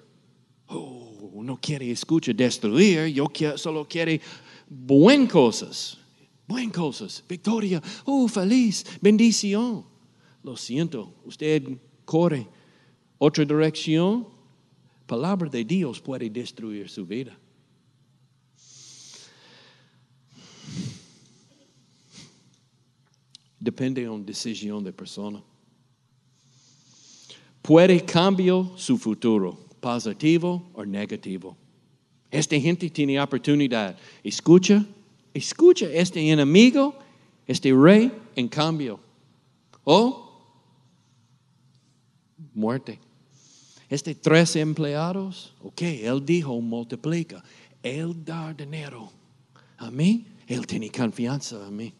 Oh, 0.67 1.41
no 1.43 1.57
quiere 1.57 1.91
escuchar 1.91 2.35
destruir, 2.35 3.07
yo 3.13 3.27
solo 3.57 3.85
quiere 3.85 4.21
buenas 4.69 5.31
cosas. 5.31 5.97
Buen 6.45 6.69
cosas, 6.69 7.23
victoria, 7.27 7.81
oh, 8.05 8.27
feliz, 8.27 8.85
bendición. 9.01 9.85
Lo 10.43 10.57
siento, 10.57 11.13
usted 11.23 11.63
corre 12.03 12.47
otra 13.17 13.45
dirección. 13.45 14.27
Palabra 15.07 15.49
de 15.49 15.63
Dios 15.63 16.01
puede 16.01 16.29
destruir 16.29 16.89
su 16.89 17.05
vida. 17.05 17.37
Depende 23.59 24.01
de 24.01 24.09
una 24.09 24.25
decisión 24.25 24.83
de 24.83 24.91
persona. 24.91 25.41
Puede 27.63 28.05
cambiar 28.05 28.65
su 28.75 28.97
futuro, 28.97 29.57
positivo 29.79 30.69
o 30.73 30.85
negativo. 30.85 31.57
Esta 32.29 32.59
gente 32.59 32.89
tiene 32.89 33.19
oportunidad. 33.19 33.97
Escucha, 34.23 34.85
escucha 35.33 35.87
este 35.87 36.19
enemigo, 36.29 36.93
este 37.47 37.73
rey, 37.73 38.11
en 38.35 38.47
cambio. 38.47 38.99
O 39.83 40.29
muerte. 42.53 42.99
Este 43.89 44.15
tres 44.15 44.55
empleados, 44.55 45.53
ok, 45.61 45.81
él 45.81 46.25
dijo 46.25 46.59
multiplica. 46.59 47.43
Él 47.81 48.25
da 48.25 48.53
dinero 48.53 49.11
a 49.77 49.91
mí, 49.91 50.25
él 50.47 50.65
tiene 50.65 50.89
confianza 50.89 51.67
en 51.67 51.75
mí. 51.75 51.93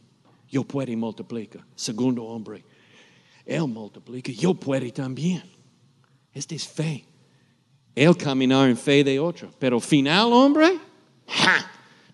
Yo 0.50 0.64
puedo 0.64 0.96
multiplicar. 0.98 1.66
Segundo 1.76 2.24
hombre, 2.24 2.64
él 3.46 3.68
multiplica, 3.68 4.32
yo 4.32 4.54
puedo 4.54 4.92
también. 4.92 5.44
Este 6.34 6.56
es 6.56 6.68
fe. 6.68 7.06
Él 7.96 8.16
caminar 8.18 8.70
en 8.70 8.78
fe 8.78 9.04
de 9.04 9.20
otro. 9.20 9.52
Pero 9.60 9.80
final 9.80 10.32
hombre, 10.34 10.80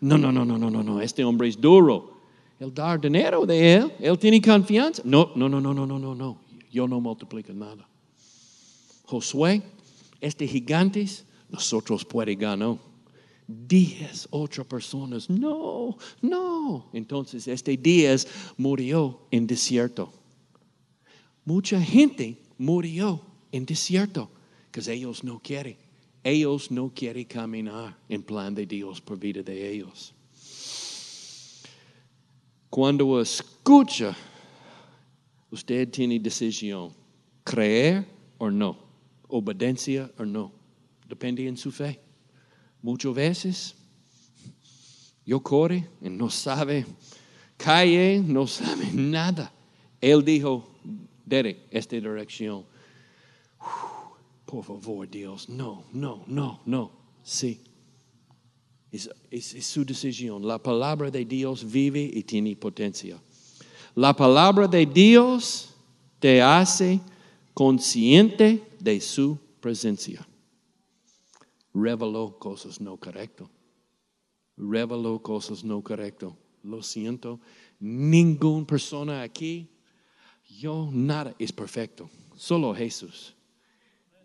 no, 0.02 0.18
no, 0.18 0.32
no, 0.32 0.44
no, 0.46 0.58
no, 0.58 0.70
no, 0.70 0.84
no. 0.84 1.02
Este 1.02 1.24
hombre 1.24 1.48
es 1.48 1.60
duro. 1.60 2.20
Él 2.60 2.74
da 2.74 2.98
dinero 2.98 3.46
de 3.46 3.76
él, 3.76 3.94
él 4.00 4.20
tiene 4.20 4.42
confianza. 4.42 5.02
No, 5.06 5.32
no, 5.36 5.48
no, 5.48 5.62
no, 5.62 5.74
no, 5.74 5.86
no, 5.86 5.98
no, 6.00 6.16
no. 6.16 6.42
Yo 6.72 6.88
no 6.88 7.00
multiplico 7.00 7.54
nada. 7.54 7.88
Josué, 9.06 9.62
este 10.20 10.46
gigantes, 10.48 11.26
nosotros 11.50 12.04
puede 12.04 12.36
ganar. 12.36 12.78
Diez 13.48 14.28
ocho 14.30 14.64
personas, 14.64 15.30
no, 15.30 15.98
no. 16.22 16.90
Entonces 16.94 17.48
este 17.48 17.76
Díaz 17.78 18.28
murió 18.58 19.22
en 19.32 19.48
desierto. 19.48 20.12
Mucha 21.50 21.82
gente 21.82 22.38
murió 22.60 23.26
en 23.52 23.66
desierto, 23.66 24.30
porque 24.72 24.94
ellos 24.94 25.24
no 25.24 25.40
quieren. 25.40 25.78
Ellos 26.24 26.70
no 26.70 26.94
quieren 26.94 27.26
caminar 27.26 27.98
en 28.08 28.22
plan 28.22 28.54
de 28.54 28.68
Dios 28.68 29.02
por 29.02 29.18
vida 29.18 29.42
de 29.42 29.72
ellos. 29.74 30.14
Cuando 32.70 33.20
escucha, 33.20 34.16
usted 35.50 35.90
tiene 35.90 36.20
decisión, 36.20 36.94
creer 37.44 38.06
o 38.38 38.52
no, 38.52 38.78
obediencia 39.28 40.12
o 40.20 40.26
no, 40.26 40.52
depende 41.08 41.48
en 41.48 41.58
su 41.58 41.72
fe. 41.72 42.00
Muchas 42.80 43.16
veces 43.16 43.76
yo 45.26 45.40
corre 45.40 45.90
y 46.00 46.12
no 46.12 46.30
sabe, 46.30 46.86
calle, 47.58 48.22
no 48.24 48.46
sabe 48.46 48.92
nada. 48.94 49.52
Él 50.00 50.24
dijo, 50.24 50.70
Derek, 51.30 51.68
esta 51.70 51.96
dirección. 51.96 52.66
Por 54.46 54.64
favor, 54.64 55.08
Dios, 55.08 55.48
no, 55.48 55.84
no, 55.94 56.24
no, 56.26 56.60
no. 56.66 56.92
Sí. 57.22 57.62
Es, 58.92 59.08
es, 59.30 59.66
su 59.68 59.86
decisión. 59.86 60.48
La 60.48 60.58
palabra 60.58 61.12
de 61.12 61.24
Dios 61.24 61.64
vive 61.70 62.02
y 62.02 62.24
tiene 62.24 62.56
potencia. 62.56 63.22
La 63.94 64.16
palabra 64.16 64.68
de 64.68 64.88
Dios 64.88 65.76
te 66.20 66.42
hace 66.42 67.00
consciente 67.54 68.64
de 68.80 69.00
su 69.00 69.38
presencia. 69.60 70.28
Reveló 71.72 72.40
cosas 72.40 72.82
no 72.82 72.98
correctas. 72.98 73.48
Reveló 74.58 75.22
cosas 75.22 75.64
no 75.64 75.84
correctas. 75.84 76.32
Lo 76.64 76.82
siento. 76.82 77.40
Ninguna 77.80 78.66
persona 78.66 79.22
aquí 79.22 79.70
yo 80.60 80.90
nada 80.92 81.34
es 81.40 81.54
perfecto, 81.54 82.10
solo 82.36 82.76
Jesús. 82.76 83.34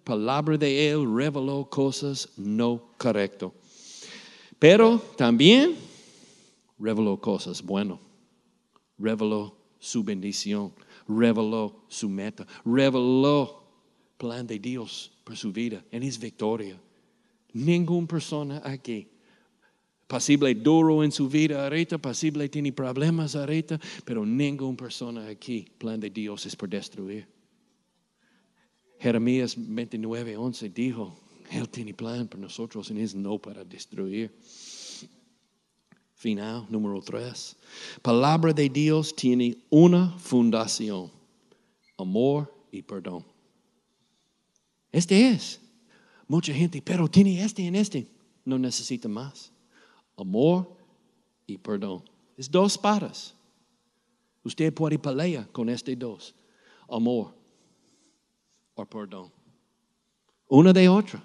Palabra 0.02 0.58
de 0.58 0.90
Él 0.90 1.06
reveló 1.14 1.68
cosas 1.70 2.28
no 2.36 2.90
correctas. 2.98 3.52
Pero 4.58 4.98
también 5.16 5.76
reveló 6.78 7.20
cosas 7.20 7.62
buenas. 7.62 7.98
Reveló 8.98 9.56
su 9.78 10.02
bendición, 10.02 10.72
reveló 11.08 11.84
su 11.88 12.08
meta, 12.08 12.46
reveló 12.64 13.62
plan 14.18 14.46
de 14.46 14.58
Dios 14.58 15.12
por 15.22 15.36
su 15.36 15.52
vida 15.52 15.84
en 15.90 16.02
es 16.02 16.18
victoria. 16.18 16.80
Ninguna 17.52 18.08
persona 18.08 18.60
aquí 18.64 19.08
Posible 20.06 20.54
duro 20.54 21.02
en 21.02 21.10
su 21.10 21.28
vida 21.28 21.64
ahorita, 21.64 21.96
posible 21.96 22.48
tiene 22.48 22.72
problemas 22.72 23.34
ahorita, 23.34 23.80
pero 24.04 24.26
ninguna 24.26 24.76
persona 24.76 25.26
aquí, 25.28 25.66
plan 25.78 25.98
de 25.98 26.10
Dios 26.10 26.44
es 26.44 26.54
por 26.54 26.68
destruir. 26.68 27.26
Jeremías 29.00 29.54
29, 29.56 30.36
11 30.36 30.68
dijo, 30.68 31.18
Él 31.50 31.68
tiene 31.70 31.94
plan 31.94 32.28
para 32.28 32.42
nosotros 32.42 32.90
y 32.90 33.00
es 33.00 33.14
no 33.14 33.38
para 33.38 33.64
destruir. 33.64 34.30
Final 36.14 36.66
número 36.68 37.00
3. 37.00 37.56
Palabra 38.02 38.52
de 38.52 38.68
Dios 38.68 39.14
tiene 39.16 39.56
una 39.70 40.10
fundación, 40.18 41.10
amor 41.96 42.54
y 42.70 42.82
perdón. 42.82 43.24
Este 44.92 45.30
es. 45.30 45.60
Mucha 46.28 46.52
gente, 46.52 46.80
pero 46.82 47.08
tiene 47.08 47.42
este 47.42 47.62
y 47.62 47.68
este. 47.76 48.06
No 48.44 48.58
necesita 48.58 49.08
más 49.08 49.53
amor 50.16 50.68
y 51.46 51.58
perdón. 51.58 52.02
Es 52.36 52.50
dos 52.50 52.76
patas. 52.76 53.34
Usted 54.42 54.72
puede 54.72 54.98
pelear 54.98 55.48
con 55.50 55.68
este 55.68 55.96
dos, 55.96 56.34
amor 56.88 57.34
o 58.74 58.84
perdón. 58.84 59.30
Una 60.48 60.72
de 60.72 60.88
otra. 60.88 61.22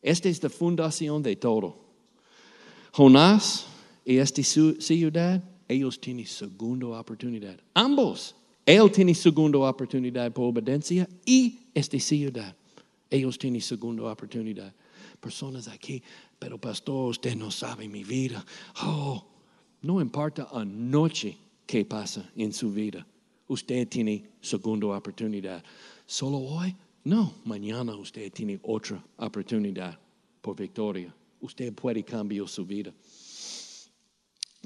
Esta 0.00 0.28
es 0.28 0.42
la 0.42 0.48
fundación 0.48 1.22
de 1.22 1.34
todo. 1.36 1.76
Jonás 2.92 3.66
y 4.04 4.18
esta 4.18 4.42
ciudad, 4.42 5.42
ellos 5.66 6.00
tienen 6.00 6.26
segunda 6.26 6.86
oportunidad. 6.86 7.60
Ambos. 7.74 8.34
Él 8.64 8.90
tiene 8.92 9.14
segunda 9.14 9.58
oportunidad 9.58 10.30
por 10.32 10.44
obediencia 10.44 11.08
y 11.24 11.58
esta 11.74 11.98
ciudad. 11.98 12.54
Ellos 13.10 13.38
tienen 13.38 13.62
segunda 13.62 14.12
oportunidad. 14.12 14.74
Personas 15.20 15.68
aquí 15.68 16.02
pero 16.38 16.58
pastor, 16.58 17.10
usted 17.10 17.36
no 17.36 17.50
sabe 17.50 17.88
mi 17.88 18.04
vida. 18.04 18.44
Oh, 18.82 19.24
no 19.82 20.00
importa 20.00 20.48
anoche 20.52 21.36
qué 21.66 21.84
pasa 21.84 22.30
en 22.36 22.52
su 22.52 22.72
vida. 22.72 23.06
Usted 23.48 23.88
tiene 23.88 24.24
segunda 24.40 24.86
oportunidad. 24.88 25.62
Solo 26.06 26.38
hoy, 26.38 26.74
no, 27.04 27.34
mañana 27.44 27.94
usted 27.94 28.30
tiene 28.32 28.60
otra 28.62 29.02
oportunidad 29.16 29.98
por 30.40 30.56
victoria. 30.56 31.12
Usted 31.40 31.72
puede 31.72 32.04
cambiar 32.04 32.48
su 32.48 32.64
vida. 32.64 32.92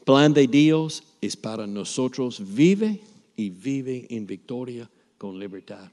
Plan 0.05 0.33
de 0.33 0.47
Dios 0.47 1.03
es 1.21 1.37
para 1.37 1.67
nosotros. 1.67 2.43
Vive 2.55 3.01
y 3.37 3.51
vive 3.51 4.07
en 4.11 4.27
victoria 4.27 4.91
con 5.17 5.39
libertad. 5.39 5.91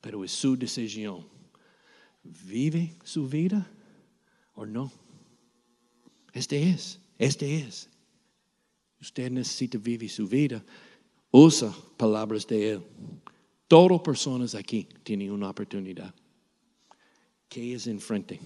Pero 0.00 0.24
es 0.24 0.32
su 0.32 0.56
decisión. 0.56 1.24
Vive 2.22 2.94
su 3.04 3.28
vida 3.28 3.70
o 4.54 4.66
no. 4.66 4.92
Este 6.32 6.70
es, 6.70 7.00
este 7.18 7.60
es. 7.60 7.88
Usted 9.00 9.30
necesita 9.30 9.78
vivir 9.78 10.10
su 10.10 10.26
vida. 10.28 10.62
Usa 11.30 11.74
palabras 11.96 12.46
de 12.46 12.70
Él. 12.72 12.82
Todas 13.66 14.00
personas 14.00 14.54
aquí 14.54 14.86
tienen 15.02 15.30
una 15.30 15.50
oportunidad. 15.50 16.14
¿Qué 17.48 17.74
es 17.74 17.86
enfrente? 17.86 18.40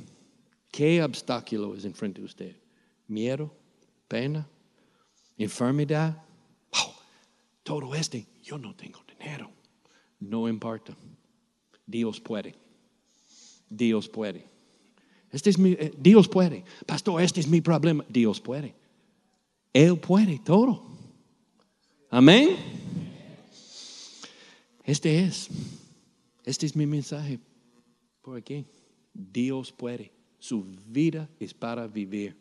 ¿Qué 0.70 1.02
obstáculo 1.02 1.74
es 1.74 1.84
enfrente 1.84 2.20
de 2.20 2.26
usted? 2.26 2.56
¿Miedo? 3.06 3.54
¿Pena? 4.08 4.48
¿Enfermedad? 5.36 6.22
todo 7.62 7.94
este, 7.94 8.26
yo 8.42 8.58
no 8.58 8.74
tengo 8.76 9.00
dinero. 9.08 9.50
No 10.20 10.48
importa. 10.48 10.94
Dios 11.86 12.20
puede. 12.20 12.54
Dios 13.76 14.08
puede. 14.08 14.44
Este 15.30 15.50
es 15.50 15.58
mi, 15.58 15.72
eh, 15.72 15.92
Dios 15.98 16.28
puede. 16.28 16.64
Pastor, 16.86 17.20
este 17.20 17.40
es 17.40 17.48
mi 17.48 17.60
problema. 17.60 18.04
Dios 18.08 18.40
puede. 18.40 18.74
Él 19.72 19.98
puede 19.98 20.38
todo. 20.38 20.82
Amén. 22.10 22.56
Este 24.84 25.24
es. 25.24 25.48
Este 26.44 26.66
es 26.66 26.76
mi 26.76 26.86
mensaje 26.86 27.40
por 28.22 28.36
aquí. 28.36 28.64
Dios 29.12 29.72
puede. 29.72 30.12
Su 30.38 30.64
vida 30.86 31.28
es 31.40 31.52
para 31.52 31.86
vivir. 31.86 32.36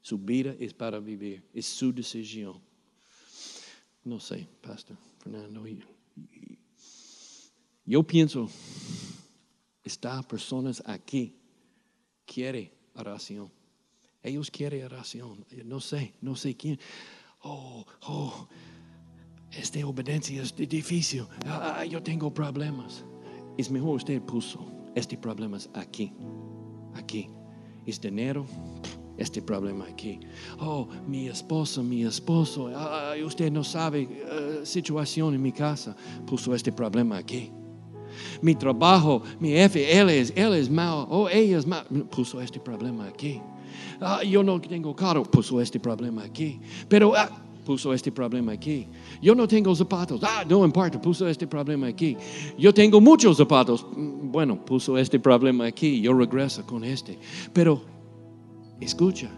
Su 0.00 0.16
vida 0.16 0.54
es 0.58 0.72
para 0.72 0.98
vivir. 0.98 1.42
Es 1.52 1.66
su 1.66 1.92
decisión. 1.92 2.60
No 4.04 4.18
sé, 4.18 4.46
Pastor 4.62 4.96
Fernando. 5.18 5.62
Yo 7.84 8.02
pienso, 8.02 8.48
está 9.84 10.22
personas 10.22 10.82
aquí 10.86 11.36
quiere 12.26 12.72
oración. 12.94 13.50
Ellos 14.22 14.50
quieren 14.50 14.84
oración. 14.84 15.44
No 15.64 15.80
sé, 15.80 16.14
no 16.20 16.36
sé 16.36 16.56
quién. 16.56 16.78
Oh, 17.42 17.84
oh, 18.02 18.48
esta 19.50 19.84
obediencia 19.86 20.42
es 20.42 20.54
difícil. 20.54 21.26
Ah, 21.46 21.84
yo 21.84 22.02
tengo 22.02 22.32
problemas. 22.32 23.04
es 23.56 23.70
mejor 23.70 23.96
usted 23.96 24.22
puso 24.22 24.60
este 24.94 25.16
problema 25.16 25.58
aquí, 25.74 26.12
aquí. 26.94 27.28
Es 27.86 28.00
dinero, 28.00 28.46
este 29.16 29.42
problema 29.42 29.86
aquí. 29.86 30.20
Oh, 30.58 30.86
mi 31.06 31.28
esposo, 31.28 31.82
mi 31.82 32.04
esposo, 32.04 32.70
ah, 32.74 33.14
usted 33.24 33.50
no 33.50 33.64
sabe 33.64 34.04
uh, 34.04 34.64
situación 34.64 35.34
en 35.34 35.42
mi 35.42 35.52
casa, 35.52 35.96
puso 36.26 36.54
este 36.54 36.72
problema 36.72 37.16
aquí. 37.16 37.50
Mi 38.42 38.54
trabajo, 38.54 39.22
mi 39.38 39.50
jefe, 39.50 39.98
él 39.98 40.10
es, 40.10 40.32
él 40.36 40.54
es 40.54 40.70
mal, 40.70 41.06
oh, 41.08 41.28
ella 41.28 41.58
es 41.58 41.66
mal, 41.66 41.84
puso 42.10 42.40
este 42.40 42.60
problema 42.60 43.06
aquí. 43.06 43.40
Ah, 44.00 44.22
yo 44.22 44.42
no 44.42 44.60
tengo 44.60 44.94
carro, 44.94 45.22
puso 45.24 45.60
este 45.60 45.78
problema 45.78 46.24
aquí. 46.24 46.58
Pero 46.88 47.14
ah, 47.14 47.28
puso 47.64 47.92
este 47.92 48.10
problema 48.10 48.52
aquí. 48.52 48.86
Yo 49.22 49.34
no 49.34 49.46
tengo 49.46 49.74
zapatos. 49.74 50.20
Ah, 50.22 50.44
no 50.48 50.64
importa, 50.64 51.00
puso 51.00 51.28
este 51.28 51.46
problema 51.46 51.86
aquí. 51.86 52.16
Yo 52.58 52.72
tengo 52.72 53.00
muchos 53.00 53.36
zapatos. 53.36 53.86
Mm, 53.96 54.32
bueno, 54.32 54.64
puso 54.64 54.96
este 54.96 55.18
problema 55.20 55.66
aquí. 55.66 56.00
Yo 56.00 56.12
regreso 56.14 56.64
con 56.66 56.82
este. 56.84 57.18
Pero, 57.52 57.82
escucha, 58.80 59.30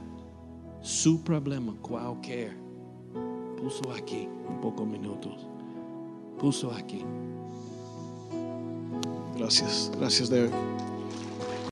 su 0.80 1.22
problema 1.22 1.74
cualquier, 1.82 2.56
puso 3.60 3.92
aquí 3.92 4.28
un 4.48 4.60
pocos 4.60 4.86
minutos. 4.86 5.46
Puso 6.38 6.72
aquí. 6.72 7.04
Gracias, 9.42 9.90
gracias, 9.98 10.30
David. 10.30 10.52